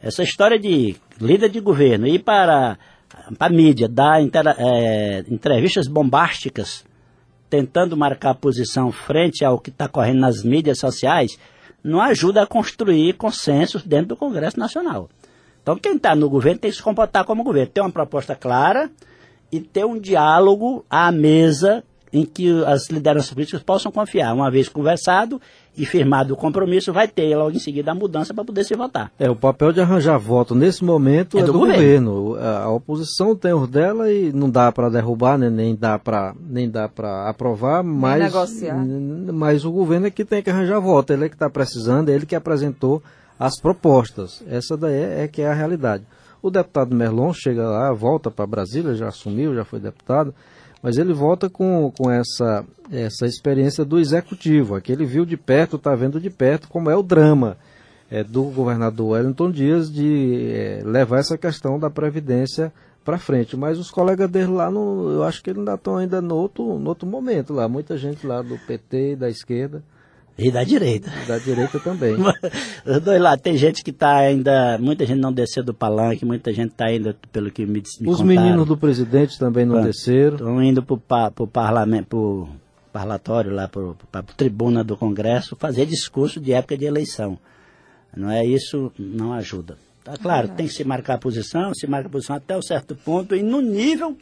Essa 0.02 0.25
história 0.25 0.59
de 0.59 0.97
líder 1.21 1.50
de 1.50 1.61
governo 1.61 2.09
ir 2.09 2.21
para 2.21 2.76
para 3.37 3.52
a 3.52 3.56
mídia, 3.56 3.88
dar 3.88 4.20
é, 4.58 5.25
entrevistas 5.28 5.87
bombásticas, 5.87 6.84
tentando 7.49 7.96
marcar 7.96 8.34
posição 8.34 8.92
frente 8.92 9.44
ao 9.44 9.58
que 9.58 9.70
está 9.70 9.88
correndo 9.88 10.20
nas 10.20 10.42
mídias 10.42 10.78
sociais, 10.78 11.38
não 11.82 12.00
ajuda 12.00 12.42
a 12.42 12.46
construir 12.46 13.14
consensos 13.14 13.82
dentro 13.82 14.08
do 14.08 14.16
Congresso 14.16 14.58
Nacional. 14.58 15.08
Então, 15.62 15.76
quem 15.76 15.96
está 15.96 16.14
no 16.14 16.28
governo 16.28 16.60
tem 16.60 16.70
que 16.70 16.76
se 16.76 16.82
comportar 16.82 17.25
como 17.25 17.44
governo, 17.44 17.70
ter 17.72 17.80
uma 17.80 17.90
proposta 17.90 18.34
clara 18.34 18.90
e 19.50 19.60
ter 19.60 19.84
um 19.84 19.99
diálogo 19.99 20.84
à 20.88 21.10
mesa 21.10 21.82
em 22.12 22.25
que 22.25 22.64
as 22.64 22.88
lideranças 22.88 23.32
políticas 23.32 23.62
possam 23.62 23.92
confiar. 23.92 24.34
Uma 24.34 24.50
vez 24.50 24.68
conversado 24.68 25.40
e 25.76 25.86
firmado 25.86 26.34
o 26.34 26.36
compromisso, 26.36 26.92
vai 26.92 27.06
ter 27.08 27.34
logo 27.36 27.52
em 27.52 27.58
seguida 27.58 27.92
a 27.92 27.94
mudança 27.94 28.34
para 28.34 28.44
poder 28.44 28.64
se 28.64 28.74
votar. 28.74 29.10
É, 29.18 29.30
o 29.30 29.36
papel 29.36 29.72
de 29.72 29.80
arranjar 29.80 30.18
voto 30.18 30.54
nesse 30.54 30.84
momento 30.84 31.38
é, 31.38 31.40
é 31.40 31.44
do, 31.44 31.52
do 31.52 31.58
governo. 31.60 32.22
governo. 32.22 32.44
A, 32.44 32.68
oposição 32.70 33.36
tem 33.36 33.52
os 33.52 33.68
dela 33.68 34.10
e 34.12 34.32
não 34.32 34.50
dá 34.50 34.70
para 34.72 34.88
derrubar, 34.88 35.38
né, 35.38 35.48
nem 35.48 35.74
dá 35.74 35.98
para 35.98 36.34
nem 36.40 36.68
dá 36.68 36.88
para 36.88 37.28
aprovar, 37.28 37.82
mas, 37.82 38.22
negociar. 38.22 38.76
mas 39.32 39.64
o 39.64 39.70
governo 39.70 40.06
é 40.06 40.10
que 40.10 40.24
tem 40.24 40.42
que 40.42 40.50
arranjar 40.50 40.80
voto, 40.80 41.12
ele 41.12 41.26
é 41.26 41.28
que 41.28 41.34
está 41.34 41.48
precisando, 41.48 42.08
é 42.08 42.14
ele 42.14 42.26
que 42.26 42.34
apresentou 42.34 43.02
as 43.38 43.58
propostas. 43.58 44.42
Essa 44.46 44.76
daí 44.76 44.94
é, 44.94 45.24
é 45.24 45.28
que 45.28 45.40
é 45.40 45.48
a 45.48 45.54
realidade. 45.54 46.04
O 46.42 46.50
deputado 46.50 46.94
Merlon 46.94 47.32
chega 47.32 47.68
lá, 47.68 47.92
volta 47.92 48.30
para 48.30 48.46
Brasília, 48.46 48.94
já 48.94 49.08
assumiu, 49.08 49.54
já 49.54 49.64
foi 49.64 49.78
deputado, 49.78 50.34
mas 50.82 50.96
ele 50.96 51.12
volta 51.12 51.49
com, 51.50 51.92
com 51.96 52.10
essa, 52.10 52.64
essa 52.90 53.26
experiência 53.26 53.84
do 53.84 53.99
executivo, 53.99 54.75
aqui 54.75 54.92
ele 54.92 55.04
viu 55.04 55.25
de 55.25 55.37
perto, 55.37 55.76
está 55.76 55.94
vendo 55.94 56.20
de 56.20 56.30
perto 56.30 56.68
como 56.68 56.90
é 56.90 56.96
o 56.96 57.02
drama 57.02 57.56
é, 58.10 58.25
do 58.25 58.44
governador 58.44 59.10
Wellington 59.10 59.50
Dias 59.50 59.92
de 59.92 60.50
é, 60.52 60.82
levar 60.84 61.18
essa 61.18 61.38
questão 61.38 61.78
da 61.78 61.88
Previdência 61.88 62.72
para 63.04 63.18
frente. 63.18 63.56
Mas 63.56 63.78
os 63.78 63.90
colegas 63.90 64.28
dele 64.28 64.52
lá, 64.52 64.70
eu 64.70 65.22
acho 65.22 65.42
que 65.42 65.50
eles 65.50 65.60
ainda 65.60 65.75
estão 65.75 65.96
ainda 65.96 66.20
no 66.20 66.34
outro, 66.34 66.78
no 66.78 66.88
outro 66.88 67.08
momento 67.08 67.52
lá, 67.52 67.68
muita 67.68 67.96
gente 67.96 68.26
lá 68.26 68.42
do 68.42 68.58
PT 68.66 69.16
da 69.16 69.30
esquerda. 69.30 69.82
E 70.38 70.50
da 70.50 70.64
direita. 70.64 71.12
E 71.22 71.28
da 71.28 71.38
direita 71.38 71.78
também. 71.80 72.16
Os 72.87 73.00
dois 73.00 73.20
lá, 73.20 73.37
tem 73.37 73.56
gente 73.56 73.84
que 73.84 73.90
está 73.90 74.16
ainda, 74.16 74.78
muita 74.78 75.04
gente 75.04 75.20
não 75.20 75.32
desceu 75.32 75.62
do 75.62 75.75
palanque, 75.75 76.25
muita 76.25 76.52
gente 76.52 76.72
está 76.72 76.87
ainda, 76.87 77.14
pelo 77.30 77.50
que 77.50 77.66
me, 77.66 77.82
me 78.00 78.08
Os 78.08 78.18
contaram. 78.18 78.25
meninos 78.25 78.66
do 78.66 78.76
presidente 78.76 79.38
também 79.38 79.66
não 79.66 79.82
desceram. 79.82 80.37
Estão 80.37 80.62
indo 80.62 80.82
para 80.82 81.32
o 81.38 81.46
parlamento, 81.46 82.06
pro 82.06 82.49
parlatório 82.92 83.52
lá, 83.52 83.68
para 83.68 84.20
a 84.20 84.22
tribuna 84.22 84.82
do 84.82 84.96
Congresso, 84.96 85.56
fazer 85.56 85.87
discurso 85.87 86.40
de 86.40 86.52
época 86.52 86.76
de 86.76 86.87
eleição. 86.87 87.38
Não 88.16 88.30
é 88.30 88.44
isso, 88.44 88.90
não 88.99 89.32
ajuda. 89.32 89.76
Tá 90.12 90.22
claro, 90.22 90.48
é 90.48 90.56
tem 90.56 90.66
que 90.66 90.72
se 90.72 90.84
marcar 90.84 91.14
a 91.14 91.18
posição, 91.18 91.74
se 91.74 91.86
marca 91.86 92.08
a 92.08 92.10
posição 92.10 92.36
até 92.36 92.56
um 92.56 92.62
certo 92.62 92.94
ponto 92.94 93.34
e 93.34 93.42
no 93.42 93.60
nível 93.60 94.16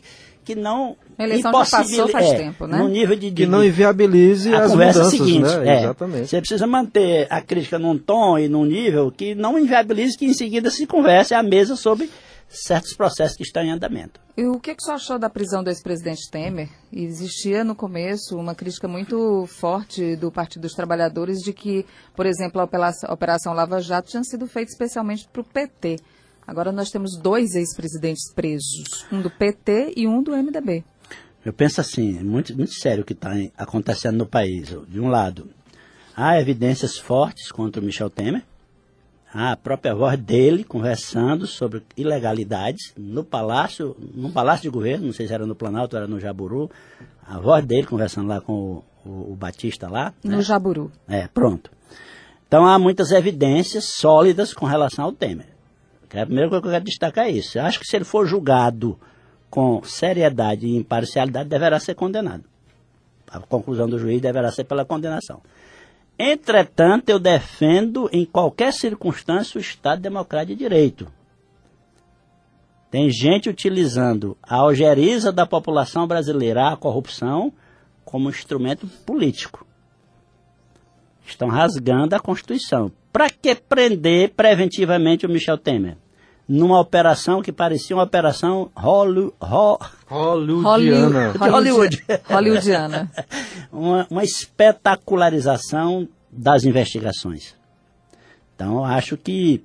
que 0.44 0.54
não 0.54 0.96
a 1.18 1.24
eleição 1.24 1.52
já 1.52 1.58
passou 1.58 2.08
faz 2.08 2.26
é, 2.26 2.34
tempo, 2.36 2.66
né? 2.66 2.78
No 2.78 2.88
nível 2.88 3.14
de, 3.14 3.30
de 3.30 3.42
que 3.42 3.46
não 3.46 3.62
inviabilize 3.62 4.54
a 4.54 4.60
as 4.60 4.70
conversa 4.70 5.04
mudanças, 5.04 5.18
seguinte, 5.18 5.56
né? 5.56 5.68
É, 5.68 5.80
Exatamente. 5.80 6.28
Você 6.28 6.40
precisa 6.40 6.66
manter 6.66 7.26
a 7.28 7.42
crítica 7.42 7.78
num 7.78 7.98
tom 7.98 8.38
e 8.38 8.48
num 8.48 8.64
nível 8.64 9.10
que 9.10 9.34
não 9.34 9.58
inviabilize 9.58 10.16
que 10.16 10.24
em 10.24 10.32
seguida 10.32 10.70
se 10.70 10.86
converse 10.86 11.34
à 11.34 11.42
mesa 11.42 11.76
sobre 11.76 12.08
certos 12.48 12.94
processos 12.94 13.36
que 13.36 13.42
estão 13.42 13.62
em 13.62 13.70
andamento. 13.70 14.20
E 14.36 14.44
o 14.44 14.58
que, 14.58 14.74
que 14.74 14.82
você 14.82 14.92
achou 14.92 15.18
da 15.18 15.28
prisão 15.28 15.62
do 15.62 15.68
ex-presidente 15.68 16.30
Temer? 16.30 16.68
Existia 16.92 17.64
no 17.64 17.74
começo 17.74 18.36
uma 18.36 18.54
crítica 18.54 18.86
muito 18.86 19.46
forte 19.46 20.16
do 20.16 20.30
Partido 20.30 20.62
dos 20.62 20.74
Trabalhadores 20.74 21.38
de 21.38 21.52
que, 21.52 21.84
por 22.14 22.24
exemplo, 22.24 22.60
a 22.60 23.12
Operação 23.12 23.52
Lava 23.52 23.80
Jato 23.80 24.08
tinha 24.08 24.22
sido 24.24 24.46
feita 24.46 24.70
especialmente 24.70 25.28
para 25.28 25.42
o 25.42 25.44
PT. 25.44 25.98
Agora 26.46 26.72
nós 26.72 26.90
temos 26.90 27.18
dois 27.20 27.54
ex-presidentes 27.54 28.32
presos, 28.32 29.04
um 29.12 29.20
do 29.20 29.30
PT 29.30 29.92
e 29.96 30.06
um 30.06 30.22
do 30.22 30.34
MDB. 30.34 30.82
Eu 31.44 31.52
penso 31.52 31.80
assim, 31.80 32.18
é 32.18 32.22
muito, 32.22 32.56
muito 32.56 32.72
sério 32.74 33.02
o 33.02 33.06
que 33.06 33.12
está 33.12 33.32
acontecendo 33.56 34.18
no 34.18 34.26
país. 34.26 34.68
De 34.88 35.00
um 35.00 35.08
lado, 35.08 35.50
há 36.16 36.40
evidências 36.40 36.96
fortes 36.96 37.52
contra 37.52 37.82
o 37.82 37.84
Michel 37.84 38.08
Temer, 38.08 38.42
a 39.32 39.56
própria 39.56 39.94
voz 39.94 40.18
dele 40.18 40.64
conversando 40.64 41.46
sobre 41.46 41.82
ilegalidades 41.96 42.92
no 42.96 43.22
palácio, 43.22 43.96
no 44.14 44.30
palácio 44.30 44.62
de 44.62 44.70
governo, 44.70 45.06
não 45.06 45.12
sei 45.12 45.26
se 45.26 45.34
era 45.34 45.46
no 45.46 45.54
Planalto, 45.54 45.96
ou 45.96 46.02
era 46.02 46.10
no 46.10 46.18
Jaburu, 46.18 46.70
a 47.26 47.38
voz 47.38 47.64
dele 47.66 47.86
conversando 47.86 48.28
lá 48.28 48.40
com 48.40 48.52
o, 48.52 48.84
o, 49.04 49.32
o 49.32 49.36
Batista 49.36 49.88
lá. 49.88 50.14
No 50.24 50.38
né? 50.38 50.42
Jaburu. 50.42 50.90
É, 51.06 51.28
pronto. 51.28 51.70
Então 52.46 52.66
há 52.66 52.78
muitas 52.78 53.10
evidências 53.12 53.84
sólidas 53.84 54.54
com 54.54 54.64
relação 54.64 55.04
ao 55.04 55.12
Temer. 55.12 55.58
A 56.10 56.24
primeira 56.24 56.48
coisa 56.48 56.62
que 56.62 56.68
eu 56.68 56.72
quero 56.72 56.84
destacar 56.84 57.26
é 57.26 57.30
isso. 57.30 57.58
Eu 57.58 57.64
acho 57.64 57.78
que 57.78 57.86
se 57.86 57.94
ele 57.94 58.04
for 58.06 58.26
julgado 58.26 58.98
com 59.50 59.82
seriedade 59.82 60.66
e 60.66 60.74
imparcialidade, 60.74 61.50
deverá 61.50 61.78
ser 61.78 61.94
condenado. 61.94 62.44
A 63.30 63.40
conclusão 63.40 63.86
do 63.86 63.98
juiz 63.98 64.20
deverá 64.20 64.50
ser 64.50 64.64
pela 64.64 64.86
condenação. 64.86 65.42
Entretanto, 66.18 67.10
eu 67.10 67.18
defendo 67.18 68.08
em 68.12 68.24
qualquer 68.24 68.72
circunstância 68.72 69.58
o 69.58 69.60
Estado 69.60 70.02
Democrático 70.02 70.56
de 70.56 70.58
Direito. 70.58 71.06
Tem 72.90 73.10
gente 73.10 73.48
utilizando 73.48 74.36
a 74.42 74.56
algeriza 74.56 75.30
da 75.30 75.46
população 75.46 76.06
brasileira, 76.06 76.68
a 76.68 76.76
corrupção, 76.76 77.52
como 78.04 78.30
instrumento 78.30 78.86
político. 79.06 79.66
Estão 81.26 81.48
rasgando 81.48 82.16
a 82.16 82.20
Constituição. 82.20 82.90
Para 83.12 83.28
que 83.28 83.54
prender 83.54 84.30
preventivamente 84.34 85.26
o 85.26 85.28
Michel 85.28 85.58
Temer? 85.58 85.98
Numa 86.48 86.80
operação 86.80 87.42
que 87.42 87.52
parecia 87.52 87.94
uma 87.94 88.04
operação 88.04 88.70
Hollywood, 88.74 89.34
hollywoodiana. 90.06 91.32
Hollywood. 91.38 92.04
Hollywoodiana. 92.24 93.10
uma, 93.70 94.06
uma 94.10 94.24
espetacularização 94.24 96.08
das 96.32 96.64
investigações. 96.64 97.54
Então, 98.54 98.84
acho 98.84 99.16
que 99.16 99.62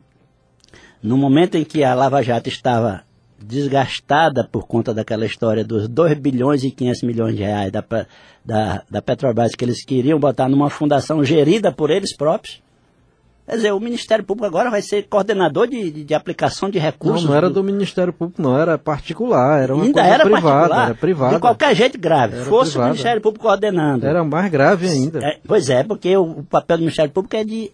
no 1.02 1.18
momento 1.18 1.56
em 1.56 1.64
que 1.64 1.84
a 1.84 1.94
Lava 1.94 2.22
Jato 2.22 2.50
estava 2.50 3.04
desgastada 3.44 4.48
por 4.50 4.66
conta 4.66 4.94
daquela 4.94 5.26
história 5.26 5.64
dos 5.64 5.88
2 5.88 6.18
bilhões 6.20 6.64
e 6.64 6.72
500 6.72 7.04
milhões 7.04 7.36
de 7.36 7.44
reais 7.44 7.72
da, 7.72 7.84
da, 8.44 8.84
da 8.90 9.02
Petrobras 9.02 9.54
que 9.54 9.66
eles 9.66 9.84
queriam 9.84 10.20
botar 10.20 10.48
numa 10.48 10.70
fundação 10.70 11.24
gerida 11.24 11.72
por 11.72 11.90
eles 11.90 12.16
próprios, 12.16 12.62
Quer 13.46 13.58
dizer, 13.58 13.74
o 13.74 13.80
Ministério 13.80 14.24
Público 14.24 14.48
agora 14.48 14.70
vai 14.70 14.82
ser 14.82 15.04
coordenador 15.04 15.68
de, 15.68 15.92
de, 15.92 16.04
de 16.06 16.14
aplicação 16.14 16.70
de 16.70 16.80
recursos. 16.80 17.24
Não, 17.24 17.32
não 17.32 17.38
era 17.38 17.50
do... 17.50 17.62
Ministério 17.62 18.14
Público, 18.14 18.42
não, 18.42 18.58
era 18.58 18.78
particular, 18.78 19.62
era 19.62 19.76
uma 19.76 19.84
Ainda 19.84 20.02
coisa 20.02 20.16
era 20.16 20.24
privada, 20.24 20.50
particular, 20.50 20.86
era 20.86 20.96
privada. 20.96 21.36
De 21.36 21.42
qualquer 21.42 21.76
jeito 21.76 21.98
grave, 21.98 22.36
era 22.38 22.46
fosse 22.46 22.72
privada. 22.72 22.90
o 22.90 22.92
Ministério 22.92 23.22
Público 23.22 23.46
coordenando. 23.46 24.06
Era 24.06 24.24
mais 24.24 24.50
grave 24.50 24.88
ainda. 24.88 25.20
É, 25.20 25.40
pois 25.46 25.70
é, 25.70 25.84
porque 25.84 26.16
o, 26.16 26.24
o, 26.24 26.44
papel 26.44 26.78
do 26.78 26.82
Ministério 26.82 27.12
Público 27.12 27.36
é 27.36 27.44
de 27.44 27.72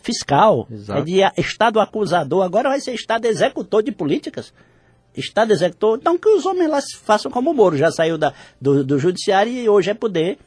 fiscal, 0.00 0.66
Exato. 0.70 1.00
é 1.00 1.02
de 1.02 1.20
Estado 1.36 1.80
acusador, 1.80 2.42
agora 2.42 2.70
vai 2.70 2.80
ser 2.80 2.92
Estado 2.94 3.26
executor 3.26 3.82
de 3.82 3.92
políticas. 3.92 4.54
Estado 5.14 5.52
executor, 5.52 5.98
então 6.00 6.18
que 6.18 6.28
os 6.28 6.46
homens 6.46 6.68
lá 6.68 6.80
façam 7.02 7.30
como 7.30 7.50
o 7.50 7.54
Moro, 7.54 7.76
já 7.76 7.90
saiu 7.90 8.16
da, 8.16 8.32
do, 8.60 8.82
do 8.82 8.98
judiciário 8.98 9.52
e 9.52 9.68
hoje 9.68 9.90
é 9.90 9.94
poder 9.94 10.38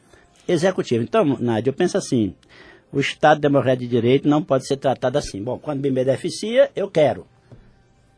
executivo. 0.46 1.04
Então, 1.04 1.36
Nádia, 1.38 1.70
eu 1.70 1.74
penso 1.74 1.96
assim, 1.96 2.34
o 2.92 3.00
Estado 3.00 3.40
Democrático 3.40 3.84
de 3.84 3.88
Direito 3.88 4.28
não 4.28 4.42
pode 4.42 4.66
ser 4.66 4.76
tratado 4.76 5.18
assim. 5.18 5.42
Bom, 5.42 5.58
quando 5.58 5.80
me 5.80 5.90
beneficia, 5.90 6.70
eu 6.74 6.90
quero. 6.90 7.26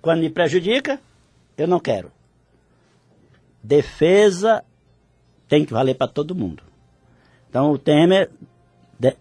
Quando 0.01 0.21
me 0.21 0.31
prejudica, 0.31 1.01
eu 1.57 1.67
não 1.67 1.81
quero. 1.81 2.11
Defesa 3.63 4.65
tem 5.49 5.65
que 5.65 5.73
valer 5.73 5.95
para 5.95 6.09
todo 6.09 6.35
mundo. 6.35 6.63
Então 7.49 7.73
o 7.73 7.79
Temer 7.79 8.31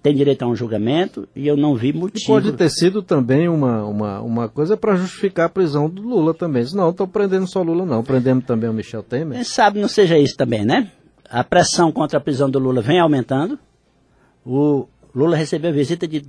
tem 0.03 0.13
direito 0.13 0.43
a 0.43 0.47
um 0.47 0.55
julgamento 0.55 1.27
e 1.35 1.47
eu 1.47 1.55
não 1.55 1.75
vi 1.75 1.93
motivo. 1.93 2.27
Pode 2.27 2.51
ter 2.53 2.69
sido 2.69 3.01
também 3.01 3.47
uma, 3.47 3.83
uma, 3.85 4.21
uma 4.21 4.49
coisa 4.49 4.75
para 4.75 4.95
justificar 4.95 5.45
a 5.45 5.49
prisão 5.49 5.89
do 5.89 6.01
Lula 6.01 6.33
também. 6.33 6.65
Não, 6.73 6.89
estou 6.89 7.07
prendendo 7.07 7.47
só 7.47 7.61
Lula, 7.61 7.85
não. 7.85 8.03
Prendendo 8.03 8.41
também 8.41 8.69
o 8.69 8.73
Michel 8.73 9.01
Temer. 9.01 9.35
Quem 9.35 9.43
sabe 9.43 9.79
não 9.79 9.87
seja 9.87 10.17
isso 10.17 10.35
também, 10.35 10.65
né? 10.65 10.91
A 11.29 11.43
pressão 11.43 11.91
contra 11.91 12.17
a 12.17 12.21
prisão 12.21 12.49
do 12.49 12.59
Lula 12.59 12.81
vem 12.81 12.99
aumentando. 12.99 13.57
O, 14.45 14.87
Lula 15.19 15.35
recebeu 15.35 15.69
a 15.69 15.73
visita 15.73 16.07
de 16.07 16.25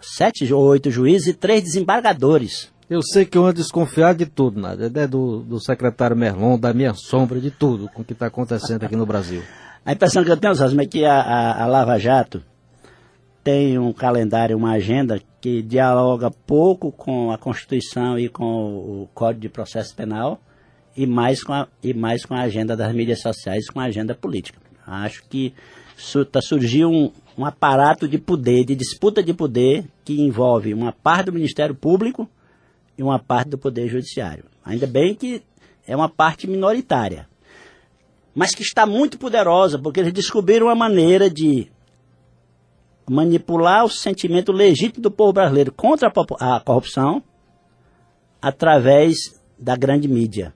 sete 0.00 0.52
ou 0.52 0.62
oito 0.64 0.90
juízes 0.90 1.28
e 1.28 1.34
três 1.34 1.62
desembargadores. 1.62 2.70
Eu 2.88 3.02
sei 3.02 3.24
que 3.24 3.36
eu 3.36 3.44
ando 3.44 3.54
desconfiado 3.54 4.18
de 4.18 4.26
tudo, 4.26 4.60
nada. 4.60 4.90
É 4.94 5.06
do, 5.06 5.40
do 5.40 5.58
secretário 5.58 6.16
Merlon, 6.16 6.58
da 6.58 6.72
minha 6.72 6.94
sombra, 6.94 7.40
de 7.40 7.50
tudo 7.50 7.88
com 7.88 8.02
o 8.02 8.04
que 8.04 8.12
está 8.12 8.26
acontecendo 8.26 8.84
aqui 8.84 8.94
no 8.94 9.06
Brasil. 9.06 9.42
A 9.84 9.92
impressão 9.92 10.22
que 10.22 10.30
eu 10.30 10.36
tenho, 10.36 10.54
Zosma, 10.54 10.82
é 10.82 10.86
que 10.86 11.04
a, 11.04 11.20
a, 11.20 11.64
a, 11.64 11.66
Lava 11.66 11.98
Jato 11.98 12.42
tem 13.42 13.78
um 13.78 13.92
calendário, 13.92 14.56
uma 14.56 14.72
agenda 14.72 15.20
que 15.40 15.62
dialoga 15.62 16.30
pouco 16.30 16.92
com 16.92 17.32
a 17.32 17.38
Constituição 17.38 18.18
e 18.18 18.28
com 18.28 18.44
o 18.44 19.08
Código 19.14 19.40
de 19.40 19.48
Processo 19.48 19.94
Penal 19.94 20.40
e 20.96 21.06
mais 21.06 21.42
com 21.42 21.52
a, 21.52 21.68
e 21.82 21.94
mais 21.94 22.24
com 22.24 22.34
a 22.34 22.42
agenda 22.42 22.76
das 22.76 22.92
mídias 22.94 23.20
sociais, 23.20 23.68
com 23.68 23.80
a 23.80 23.84
agenda 23.84 24.14
política. 24.14 24.58
Acho 24.86 25.24
que 25.28 25.52
está 25.96 26.40
surgindo 26.42 26.90
um, 26.90 27.12
um 27.38 27.44
aparato 27.44 28.06
de 28.06 28.18
poder, 28.18 28.64
de 28.64 28.74
disputa 28.74 29.22
de 29.22 29.32
poder, 29.32 29.84
que 30.04 30.20
envolve 30.20 30.74
uma 30.74 30.92
parte 30.92 31.26
do 31.26 31.32
Ministério 31.32 31.74
Público 31.74 32.28
e 32.96 33.02
uma 33.02 33.18
parte 33.18 33.48
do 33.50 33.58
Poder 33.58 33.88
Judiciário. 33.88 34.44
Ainda 34.64 34.86
bem 34.86 35.14
que 35.14 35.42
é 35.86 35.96
uma 35.96 36.08
parte 36.08 36.46
minoritária, 36.46 37.28
mas 38.34 38.54
que 38.54 38.62
está 38.62 38.84
muito 38.84 39.18
poderosa, 39.18 39.78
porque 39.78 40.00
eles 40.00 40.12
descobriram 40.12 40.66
uma 40.66 40.74
maneira 40.74 41.30
de 41.30 41.70
manipular 43.08 43.84
o 43.84 43.88
sentimento 43.88 44.52
legítimo 44.52 45.02
do 45.02 45.10
povo 45.10 45.32
brasileiro 45.32 45.72
contra 45.72 46.12
a, 46.40 46.56
a 46.56 46.60
corrupção 46.60 47.22
através 48.42 49.40
da 49.58 49.76
grande 49.76 50.08
mídia, 50.08 50.52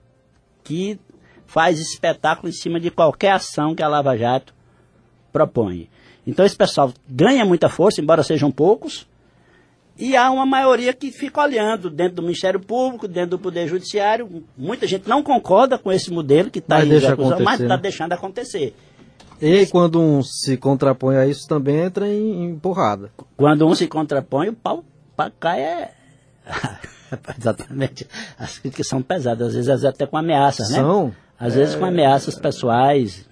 que 0.63 0.99
faz 1.45 1.79
espetáculo 1.79 2.49
em 2.49 2.53
cima 2.53 2.79
de 2.79 2.91
qualquer 2.91 3.31
ação 3.31 3.73
que 3.73 3.81
a 3.81 3.87
Lava 3.87 4.15
Jato 4.15 4.53
propõe. 5.31 5.89
Então 6.25 6.45
esse 6.45 6.55
pessoal 6.55 6.93
ganha 7.09 7.45
muita 7.45 7.69
força, 7.69 8.01
embora 8.01 8.23
sejam 8.23 8.51
poucos, 8.51 9.07
e 9.97 10.15
há 10.15 10.31
uma 10.31 10.45
maioria 10.45 10.93
que 10.93 11.11
fica 11.11 11.41
olhando 11.41 11.89
dentro 11.89 12.15
do 12.15 12.21
Ministério 12.23 12.59
Público, 12.59 13.07
dentro 13.07 13.31
do 13.31 13.39
Poder 13.39 13.67
Judiciário. 13.67 14.43
Muita 14.57 14.87
gente 14.87 15.07
não 15.07 15.21
concorda 15.21 15.77
com 15.77 15.91
esse 15.91 16.11
modelo 16.11 16.49
que 16.49 16.59
está 16.59 16.83
em 16.83 16.89
deixa 16.89 17.07
execução, 17.07 17.39
mas 17.41 17.59
está 17.59 17.75
né? 17.75 17.81
deixando 17.81 18.13
acontecer. 18.13 18.73
E 19.39 19.45
aí, 19.45 19.67
quando 19.67 19.99
um 19.99 20.23
se 20.23 20.55
contrapõe 20.57 21.17
a 21.17 21.27
isso, 21.27 21.47
também 21.47 21.77
entra 21.77 22.07
em, 22.07 22.45
em 22.45 22.55
porrada. 22.57 23.11
Quando 23.35 23.67
um 23.67 23.75
se 23.75 23.87
contrapõe, 23.87 24.49
o 24.49 24.53
pau 24.53 24.83
cai 25.39 25.61
é. 25.61 25.91
Exatamente. 27.37 28.07
As 28.39 28.59
críticas 28.59 28.87
são 28.87 29.01
pesadas, 29.01 29.49
às 29.49 29.65
vezes 29.65 29.85
até 29.85 30.05
com 30.05 30.17
ameaças, 30.17 30.69
né? 30.69 30.77
São. 30.77 31.13
Às 31.39 31.55
vezes 31.55 31.75
com 31.75 31.85
ameaças 31.85 32.35
pessoais. 32.35 33.25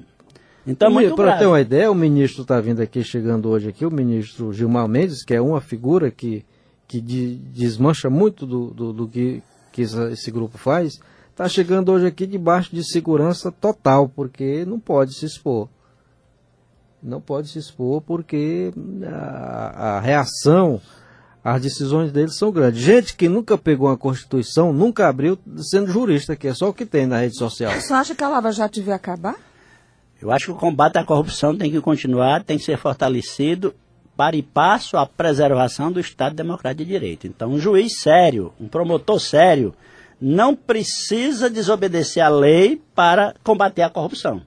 Então 0.68 0.90
é 0.90 0.92
muito 0.92 1.16
Para 1.16 1.38
ter 1.38 1.46
uma 1.46 1.62
ideia, 1.62 1.90
o 1.92 1.96
ministro 1.96 2.42
está 2.44 2.60
vindo 2.62 2.82
aqui, 2.82 3.04
chegando 3.04 3.50
hoje 3.50 3.70
aqui, 3.70 3.86
o 3.86 3.92
ministro 3.92 4.54
Gilmar 4.54 4.88
Mendes, 4.88 5.24
que 5.24 5.34
é 5.34 5.42
uma 5.42 5.62
figura 5.62 6.12
que, 6.12 6.46
que 6.88 7.00
de- 7.02 7.36
desmancha 7.36 8.10
muito 8.10 8.46
do, 8.46 8.68
do, 8.68 8.94
do 8.94 9.08
que, 9.08 9.42
que 9.72 9.82
esse 9.82 10.30
grupo 10.30 10.58
faz, 10.58 11.00
está 11.32 11.48
chegando 11.48 11.92
hoje 11.92 12.06
aqui 12.06 12.28
debaixo 12.28 12.76
de 12.76 12.84
segurança 12.84 13.52
total, 13.52 14.10
porque 14.10 14.66
não 14.66 14.80
pode 14.80 15.14
se 15.16 15.26
expor. 15.26 15.70
Não 17.02 17.22
pode 17.22 17.48
se 17.48 17.58
expor 17.58 18.02
porque 18.02 18.74
a, 19.08 19.96
a 19.96 20.00
reação, 20.02 20.82
as 21.42 21.62
decisões 21.62 22.12
deles 22.12 22.36
são 22.38 22.52
grandes. 22.52 22.82
Gente 22.82 23.16
que 23.16 23.30
nunca 23.30 23.58
pegou 23.58 23.88
uma 23.88 23.96
Constituição, 23.98 24.74
nunca 24.74 25.08
abriu, 25.08 25.40
sendo 25.72 25.90
jurista, 25.90 26.36
que 26.36 26.50
é 26.50 26.54
só 26.54 26.68
o 26.70 26.74
que 26.74 26.86
tem 26.86 27.08
na 27.08 27.20
rede 27.22 27.38
social. 27.38 27.72
Você 27.72 27.94
acha 27.94 28.14
que 28.14 28.24
a 28.24 28.28
Lava 28.28 28.52
Jato 28.52 28.76
devia 28.76 28.96
acabar? 28.96 29.36
Eu 30.22 30.32
acho 30.32 30.46
que 30.46 30.52
o 30.52 30.56
combate 30.56 30.98
à 30.98 31.04
corrupção 31.04 31.56
tem 31.58 31.72
que 31.72 31.80
continuar, 31.80 32.44
tem 32.44 32.58
que 32.58 32.64
ser 32.64 32.78
fortalecido 32.78 33.74
para 34.18 34.36
e 34.36 34.44
passo 34.44 34.98
à 34.98 35.06
preservação 35.06 35.92
do 35.92 36.00
Estado 36.00 36.36
Democrático 36.36 36.84
de 36.84 36.90
Direito. 36.92 37.26
Então, 37.26 37.52
um 37.52 37.60
juiz 37.60 38.00
sério, 38.02 38.52
um 38.60 38.68
promotor 38.68 39.20
sério, 39.20 39.74
não 40.20 40.54
precisa 40.54 41.50
desobedecer 41.50 42.22
a 42.22 42.28
lei 42.28 42.82
para 42.94 43.34
combater 43.44 43.82
a 43.82 43.90
corrupção. 43.90 44.42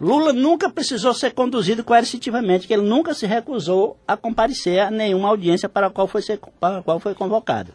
Lula 0.00 0.32
nunca 0.32 0.70
precisou 0.70 1.12
ser 1.14 1.32
conduzido 1.32 1.84
coercitivamente, 1.84 2.66
que 2.66 2.72
ele 2.72 2.82
nunca 2.82 3.12
se 3.14 3.26
recusou 3.26 3.98
a 4.08 4.16
comparecer 4.16 4.80
a 4.80 4.90
nenhuma 4.90 5.28
audiência 5.28 5.68
para 5.68 5.88
a 5.88 5.90
qual 5.90 6.08
foi, 6.08 6.22
ser- 6.22 6.40
para 6.58 6.78
a 6.78 6.82
qual 6.82 6.98
foi 6.98 7.14
convocado. 7.14 7.72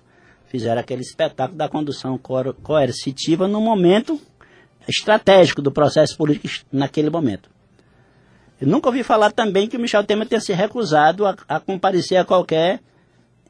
Fizeram 0.47 0.81
aquele 0.81 1.01
espetáculo 1.03 1.57
da 1.57 1.69
condução 1.69 2.17
coer- 2.17 2.53
coercitiva 2.63 3.47
no 3.47 3.61
momento 3.61 4.19
estratégico 4.88 5.62
do 5.62 5.72
processo 5.72 6.17
político 6.17 6.65
naquele 6.72 7.10
momento. 7.10 7.50
Eu 8.60 8.67
nunca 8.67 8.89
ouvi 8.89 9.03
falar 9.03 9.32
também 9.32 9.67
que 9.67 9.77
o 9.77 9.79
Michel 9.79 10.03
Temer 10.03 10.27
tenha 10.27 10.41
se 10.41 10.53
recusado 10.53 11.25
a, 11.25 11.36
a 11.48 11.60
comparecer 11.60 12.17
a 12.17 12.25
qualquer 12.25 12.79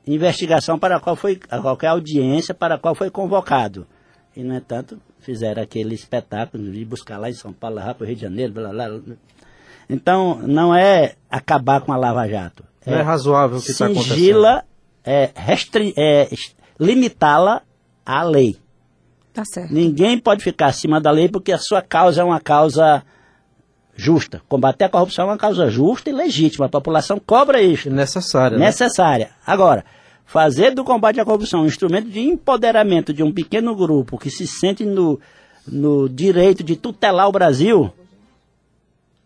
investigação 0.06 0.78
para 0.78 0.98
a 0.98 1.00
qual 1.00 1.16
foi, 1.16 1.40
a 1.50 1.60
qualquer 1.60 1.88
audiência 1.88 2.54
para 2.54 2.76
a 2.76 2.78
qual 2.78 2.94
foi 2.94 3.10
convocado. 3.10 3.88
E, 4.36 4.44
no 4.44 4.56
entanto, 4.56 5.00
fizeram 5.20 5.64
aquele 5.64 5.96
espetáculo 5.96 6.72
de 6.72 6.86
buscar 6.86 7.18
lá 7.18 7.30
em 7.30 7.34
São 7.34 7.54
Paulo, 7.54 7.78
lá 7.78 7.94
para 7.94 8.04
o 8.04 8.08
Rio 8.08 8.16
de 8.16 8.22
Janeiro, 8.22 8.54
blá, 8.54 8.70
blá, 8.70 8.90
blá. 8.90 9.16
Então, 9.90 10.40
não 10.46 10.76
é 10.76 11.16
acabar 11.30 11.82
com 11.82 11.94
a 11.94 11.98
Lava 11.98 12.28
Jato. 12.28 12.64
Não 12.86 12.98
é 12.98 13.02
razoável 13.02 13.58
o 13.58 13.62
que 13.62 13.72
está 13.72 13.86
acontecendo. 13.86 14.14
Singila, 14.14 14.64
é, 15.06 15.32
é, 15.96 16.30
limitá-la 16.80 17.62
à 18.06 18.24
lei. 18.24 18.58
Tá 19.38 19.46
certo. 19.46 19.72
Ninguém 19.72 20.18
pode 20.18 20.44
ficar 20.44 20.66
acima 20.68 21.00
da 21.00 21.12
lei 21.12 21.30
porque 21.30 21.52
a 21.52 21.60
sua 21.60 21.80
causa 21.82 22.22
é 22.22 22.24
uma 22.24 22.40
causa 22.40 23.04
justa. 23.96 24.42
Combater 24.50 24.86
a 24.86 24.90
corrupção 24.90 25.26
é 25.26 25.28
uma 25.30 25.38
causa 25.38 25.70
justa 25.70 26.10
e 26.10 26.14
legítima. 26.14 26.66
A 26.66 26.70
população 26.70 27.20
cobra 27.24 27.62
isso. 27.62 27.88
necessária. 27.92 28.58
né? 28.58 28.66
Necessária. 28.66 29.30
Agora, 29.46 29.86
fazer 30.26 30.74
do 30.74 30.84
combate 30.84 31.20
à 31.20 31.26
corrupção 31.26 31.62
um 31.62 31.66
instrumento 31.68 32.10
de 32.10 32.20
empoderamento 32.20 33.14
de 33.14 33.22
um 33.22 33.32
pequeno 33.32 33.76
grupo 33.76 34.18
que 34.18 34.32
se 34.32 34.48
sente 34.48 34.84
no, 34.84 35.20
no 35.68 36.10
direito 36.10 36.64
de 36.64 36.76
tutelar 36.76 37.28
o 37.30 37.32
Brasil, 37.32 37.94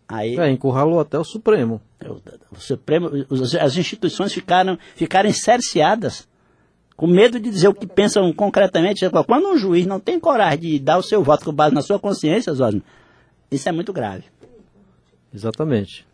aí 0.07 0.37
É, 0.37 0.49
encurralou 0.51 0.99
até 0.99 1.17
o 1.17 1.23
Supremo. 1.23 1.81
o, 2.05 2.55
o 2.55 2.59
Supremo, 2.59 3.09
os- 3.29 3.55
as 3.55 3.77
instituições 3.77 4.33
ficaram, 4.33 4.77
ficaram 4.95 5.31
cerceadas, 5.31 6.27
com 6.95 7.07
medo 7.07 7.39
de 7.39 7.49
dizer 7.49 7.67
o 7.67 7.73
que 7.73 7.87
pensam 7.87 8.31
concretamente. 8.33 9.05
Quando 9.25 9.47
um 9.47 9.57
juiz 9.57 9.85
não 9.85 9.99
tem 9.99 10.19
coragem 10.19 10.59
de 10.59 10.79
dar 10.79 10.97
o 10.97 11.03
seu 11.03 11.23
voto 11.23 11.45
com 11.45 11.53
base 11.53 11.73
na 11.73 11.81
sua 11.81 11.99
consciência, 11.99 12.53
Zosmo, 12.53 12.81
isso 13.49 13.67
é 13.67 13.71
muito 13.71 13.91
grave. 13.91 14.23
Exatamente. 15.33 16.05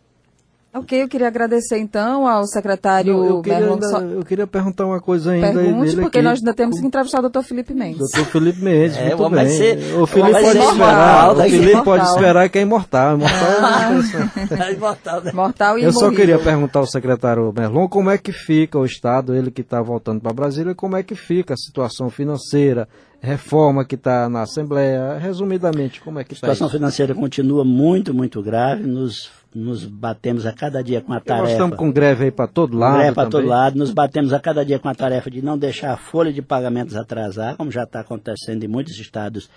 Ok, 0.80 1.04
eu 1.04 1.08
queria 1.08 1.28
agradecer 1.28 1.78
então 1.78 2.28
ao 2.28 2.46
secretário 2.46 3.14
Não, 3.18 3.26
eu, 3.26 3.42
queria 3.42 3.60
Merlon 3.60 3.74
ainda- 3.76 3.88
So- 3.88 3.98
eu 4.06 4.26
queria 4.26 4.48
perguntar 4.48 4.86
uma 4.86 5.00
coisa 5.00 5.32
ainda. 5.32 5.52
Pergunte, 5.54 5.90
dele 5.92 6.02
porque 6.02 6.20
aqui. 6.20 6.28
nós 6.28 6.40
ainda 6.40 6.54
temos 6.54 6.80
que 6.80 6.86
entrevistar 6.88 7.20
o 7.20 7.22
doutor 7.22 7.44
Felipe 7.44 7.74
Mendes. 7.74 7.98
Doutor 8.00 8.26
Felipe 8.26 8.62
Mendes, 8.64 8.98
É, 8.98 9.16
muito 9.16 9.30
bem. 9.30 9.50
ser- 9.50 9.78
o 10.00 10.06
Felipe 10.08 10.32
pode 10.32 10.46
ser 10.46 10.58
esperar. 10.58 10.74
imortal 10.76 11.32
O. 11.32 11.36
Felipe 11.38 11.72
pode 11.72 11.88
Imortal. 11.88 12.16
esperar 12.16 12.50
que 12.50 12.58
é 12.58 12.62
imortal. 12.62 13.16
imortal 13.18 14.68
é 14.68 14.74
Imortal, 14.74 15.22
né? 15.22 15.32
Mortal 15.34 15.80
e 15.80 15.84
Eu 15.84 15.92
só 15.94 16.10
queria 16.12 16.38
perguntar 16.40 16.80
ao 16.80 16.88
secretário 16.88 17.54
Merlon 17.56 17.88
como 17.88 18.10
é 18.10 18.18
que 18.18 18.32
fica 18.32 18.78
o 18.78 18.86
Estado, 18.86 19.36
ele 19.36 19.52
que 19.52 19.62
está 19.62 19.82
voltando 19.82 20.22
para 20.22 20.34
Brasília, 20.34 20.76
como 20.76 20.96
é 20.96 21.04
que 21.04 21.16
fica 21.16 21.54
a 21.54 21.58
situação 21.58 22.10
financeira, 22.10 22.88
reforma 23.20 23.84
que 23.84 23.96
está 23.96 24.30
na 24.30 24.44
Assembleia, 24.44 25.18
resumidamente, 25.20 26.02
como 26.02 26.20
é 26.20 26.24
que 26.24 26.34
A 26.34 26.36
está 26.36 26.48
situação 26.48 26.68
isso? 26.68 26.78
financeira 26.78 27.16
continua 27.16 27.66
muito, 27.66 28.14
muito 28.14 28.42
grave. 28.42 28.84
Nos, 28.84 29.30
nos 29.56 29.86
batemos 29.86 30.46
a 30.46 30.52
cada 30.54 30.84
dia 30.84 31.02
com 31.02 31.14
a 31.14 31.18
Porque 31.18 31.30
Nós 31.32 31.40
tarefa. 31.40 31.54
estamos 31.54 31.78
com 31.78 31.92
greve 31.92 32.26
aí 32.26 32.32
para 32.32 32.48
todo 32.48 32.78
lado 32.78 32.98
Greve 32.98 33.16
para 33.16 33.30
todo 33.30 33.46
lado. 33.48 33.78
Nos 33.78 33.92
batemos 33.92 34.34
a 34.34 34.40
cada 34.40 34.64
dia 34.66 34.78
com 34.80 34.90
a 34.90 34.96
tarefa 34.96 35.30
de 35.32 35.42
não 35.42 35.58
deixar 35.58 35.94
a 35.94 35.98
folha 35.98 36.32
de 36.32 36.42
pagamentos 36.42 36.96
atrasar, 36.96 37.56
como 37.58 37.72
já 37.72 37.84
está 37.84 38.02
acontecendo 38.02 38.64
em 38.64 38.68
muitos 38.68 39.00
estados 39.00 39.50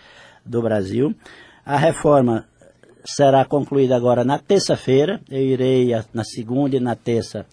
do 0.45 0.63
Brasil. 0.63 1.15
A 1.65 1.77
reforma 1.77 2.45
será 3.05 3.45
concluída 3.45 3.95
agora 3.97 4.25
na 4.25 4.39
terça-feira. 4.39 5.21
Eu 5.31 5.41
irei 5.43 5.91
na 6.15 6.25
segunda 6.25 6.77
e 6.77 6.81
na 6.81 6.95
terça, 6.95 7.45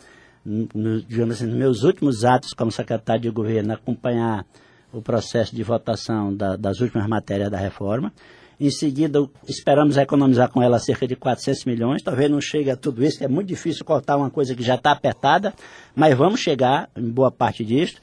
no- 0.46 1.02
digamos 1.02 1.36
assim, 1.36 1.46
nos 1.48 1.56
meus 1.58 1.84
últimos 1.84 2.24
atos 2.24 2.54
como 2.54 2.72
secretário 2.72 3.22
de 3.24 3.30
governo, 3.30 3.74
acompanhar 3.74 4.46
o 4.94 5.02
processo 5.02 5.54
de 5.56 5.64
votação 5.64 6.34
da- 6.34 6.56
das 6.56 6.80
últimas 6.80 7.08
matérias 7.08 7.50
da 7.52 7.58
reforma. 7.58 8.12
Em 8.60 8.72
seguida, 8.72 9.24
esperamos 9.48 9.98
economizar 9.98 10.50
com 10.50 10.64
ela 10.64 10.80
cerca 10.80 11.08
de 11.08 11.16
400 11.16 11.66
milhões. 11.66 12.02
Talvez 12.02 12.30
não 12.30 12.42
chegue 12.42 12.72
a 12.72 12.76
tudo 12.76 13.06
isso, 13.06 13.24
é 13.24 13.28
muito 13.28 13.48
difícil 13.48 13.86
cortar 13.86 14.18
uma 14.18 14.32
coisa 14.32 14.56
que 14.56 14.64
já 14.64 14.74
está 14.74 14.92
apertada, 14.92 15.54
mas 15.96 16.18
vamos 16.18 16.40
chegar 16.40 16.90
em 16.98 17.08
boa 17.08 17.32
parte 17.32 17.64
disso. 17.64 17.98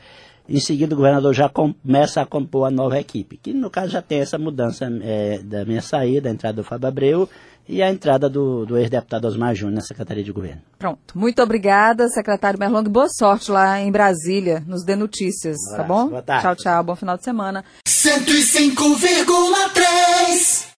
Em 0.49 0.61
seguida, 0.61 0.95
o 0.95 0.97
governador 0.97 1.33
já 1.33 1.49
começa 1.49 2.21
a 2.21 2.27
compor 2.27 2.67
a 2.67 2.71
nova 2.71 2.99
equipe, 2.99 3.39
que 3.39 3.53
no 3.53 3.71
caso 3.71 3.93
já 3.93 4.03
tem 4.03 4.19
essa 4.21 4.37
mudança 4.39 4.87
eh, 5.03 5.41
da 5.43 5.65
minha 5.65 5.81
saída, 5.81 6.29
a 6.29 6.33
entrada 6.33 6.57
do 6.57 6.65
Fábio 6.65 6.89
Abreu 6.89 7.29
e 7.67 7.83
a 7.83 7.91
entrada 7.91 8.29
do, 8.29 8.67
do 8.67 8.77
ex-deputado 8.77 9.27
Osmar 9.27 9.55
Júnior 9.55 9.77
na 9.77 9.81
Secretaria 9.81 10.23
de 10.23 10.31
Governo. 10.31 10.61
Pronto. 10.79 11.19
Muito 11.19 11.43
obrigada, 11.43 12.07
secretário 12.09 12.59
Merlong. 12.59 12.87
Boa 12.91 13.09
sorte 13.09 13.51
lá 13.51 13.81
em 13.81 13.91
Brasília. 13.91 14.63
Nos 14.67 14.85
dê 14.85 14.95
notícias, 14.95 15.57
Um 15.73 15.77
tá 15.77 15.83
bom? 15.83 16.09
Boa 16.09 16.21
tarde. 16.21 16.43
Tchau, 16.43 16.57
tchau. 16.57 16.85
Bom 16.85 16.95
final 16.95 17.17
de 17.17 17.25
semana. 17.25 17.65
105,3. 17.89 20.67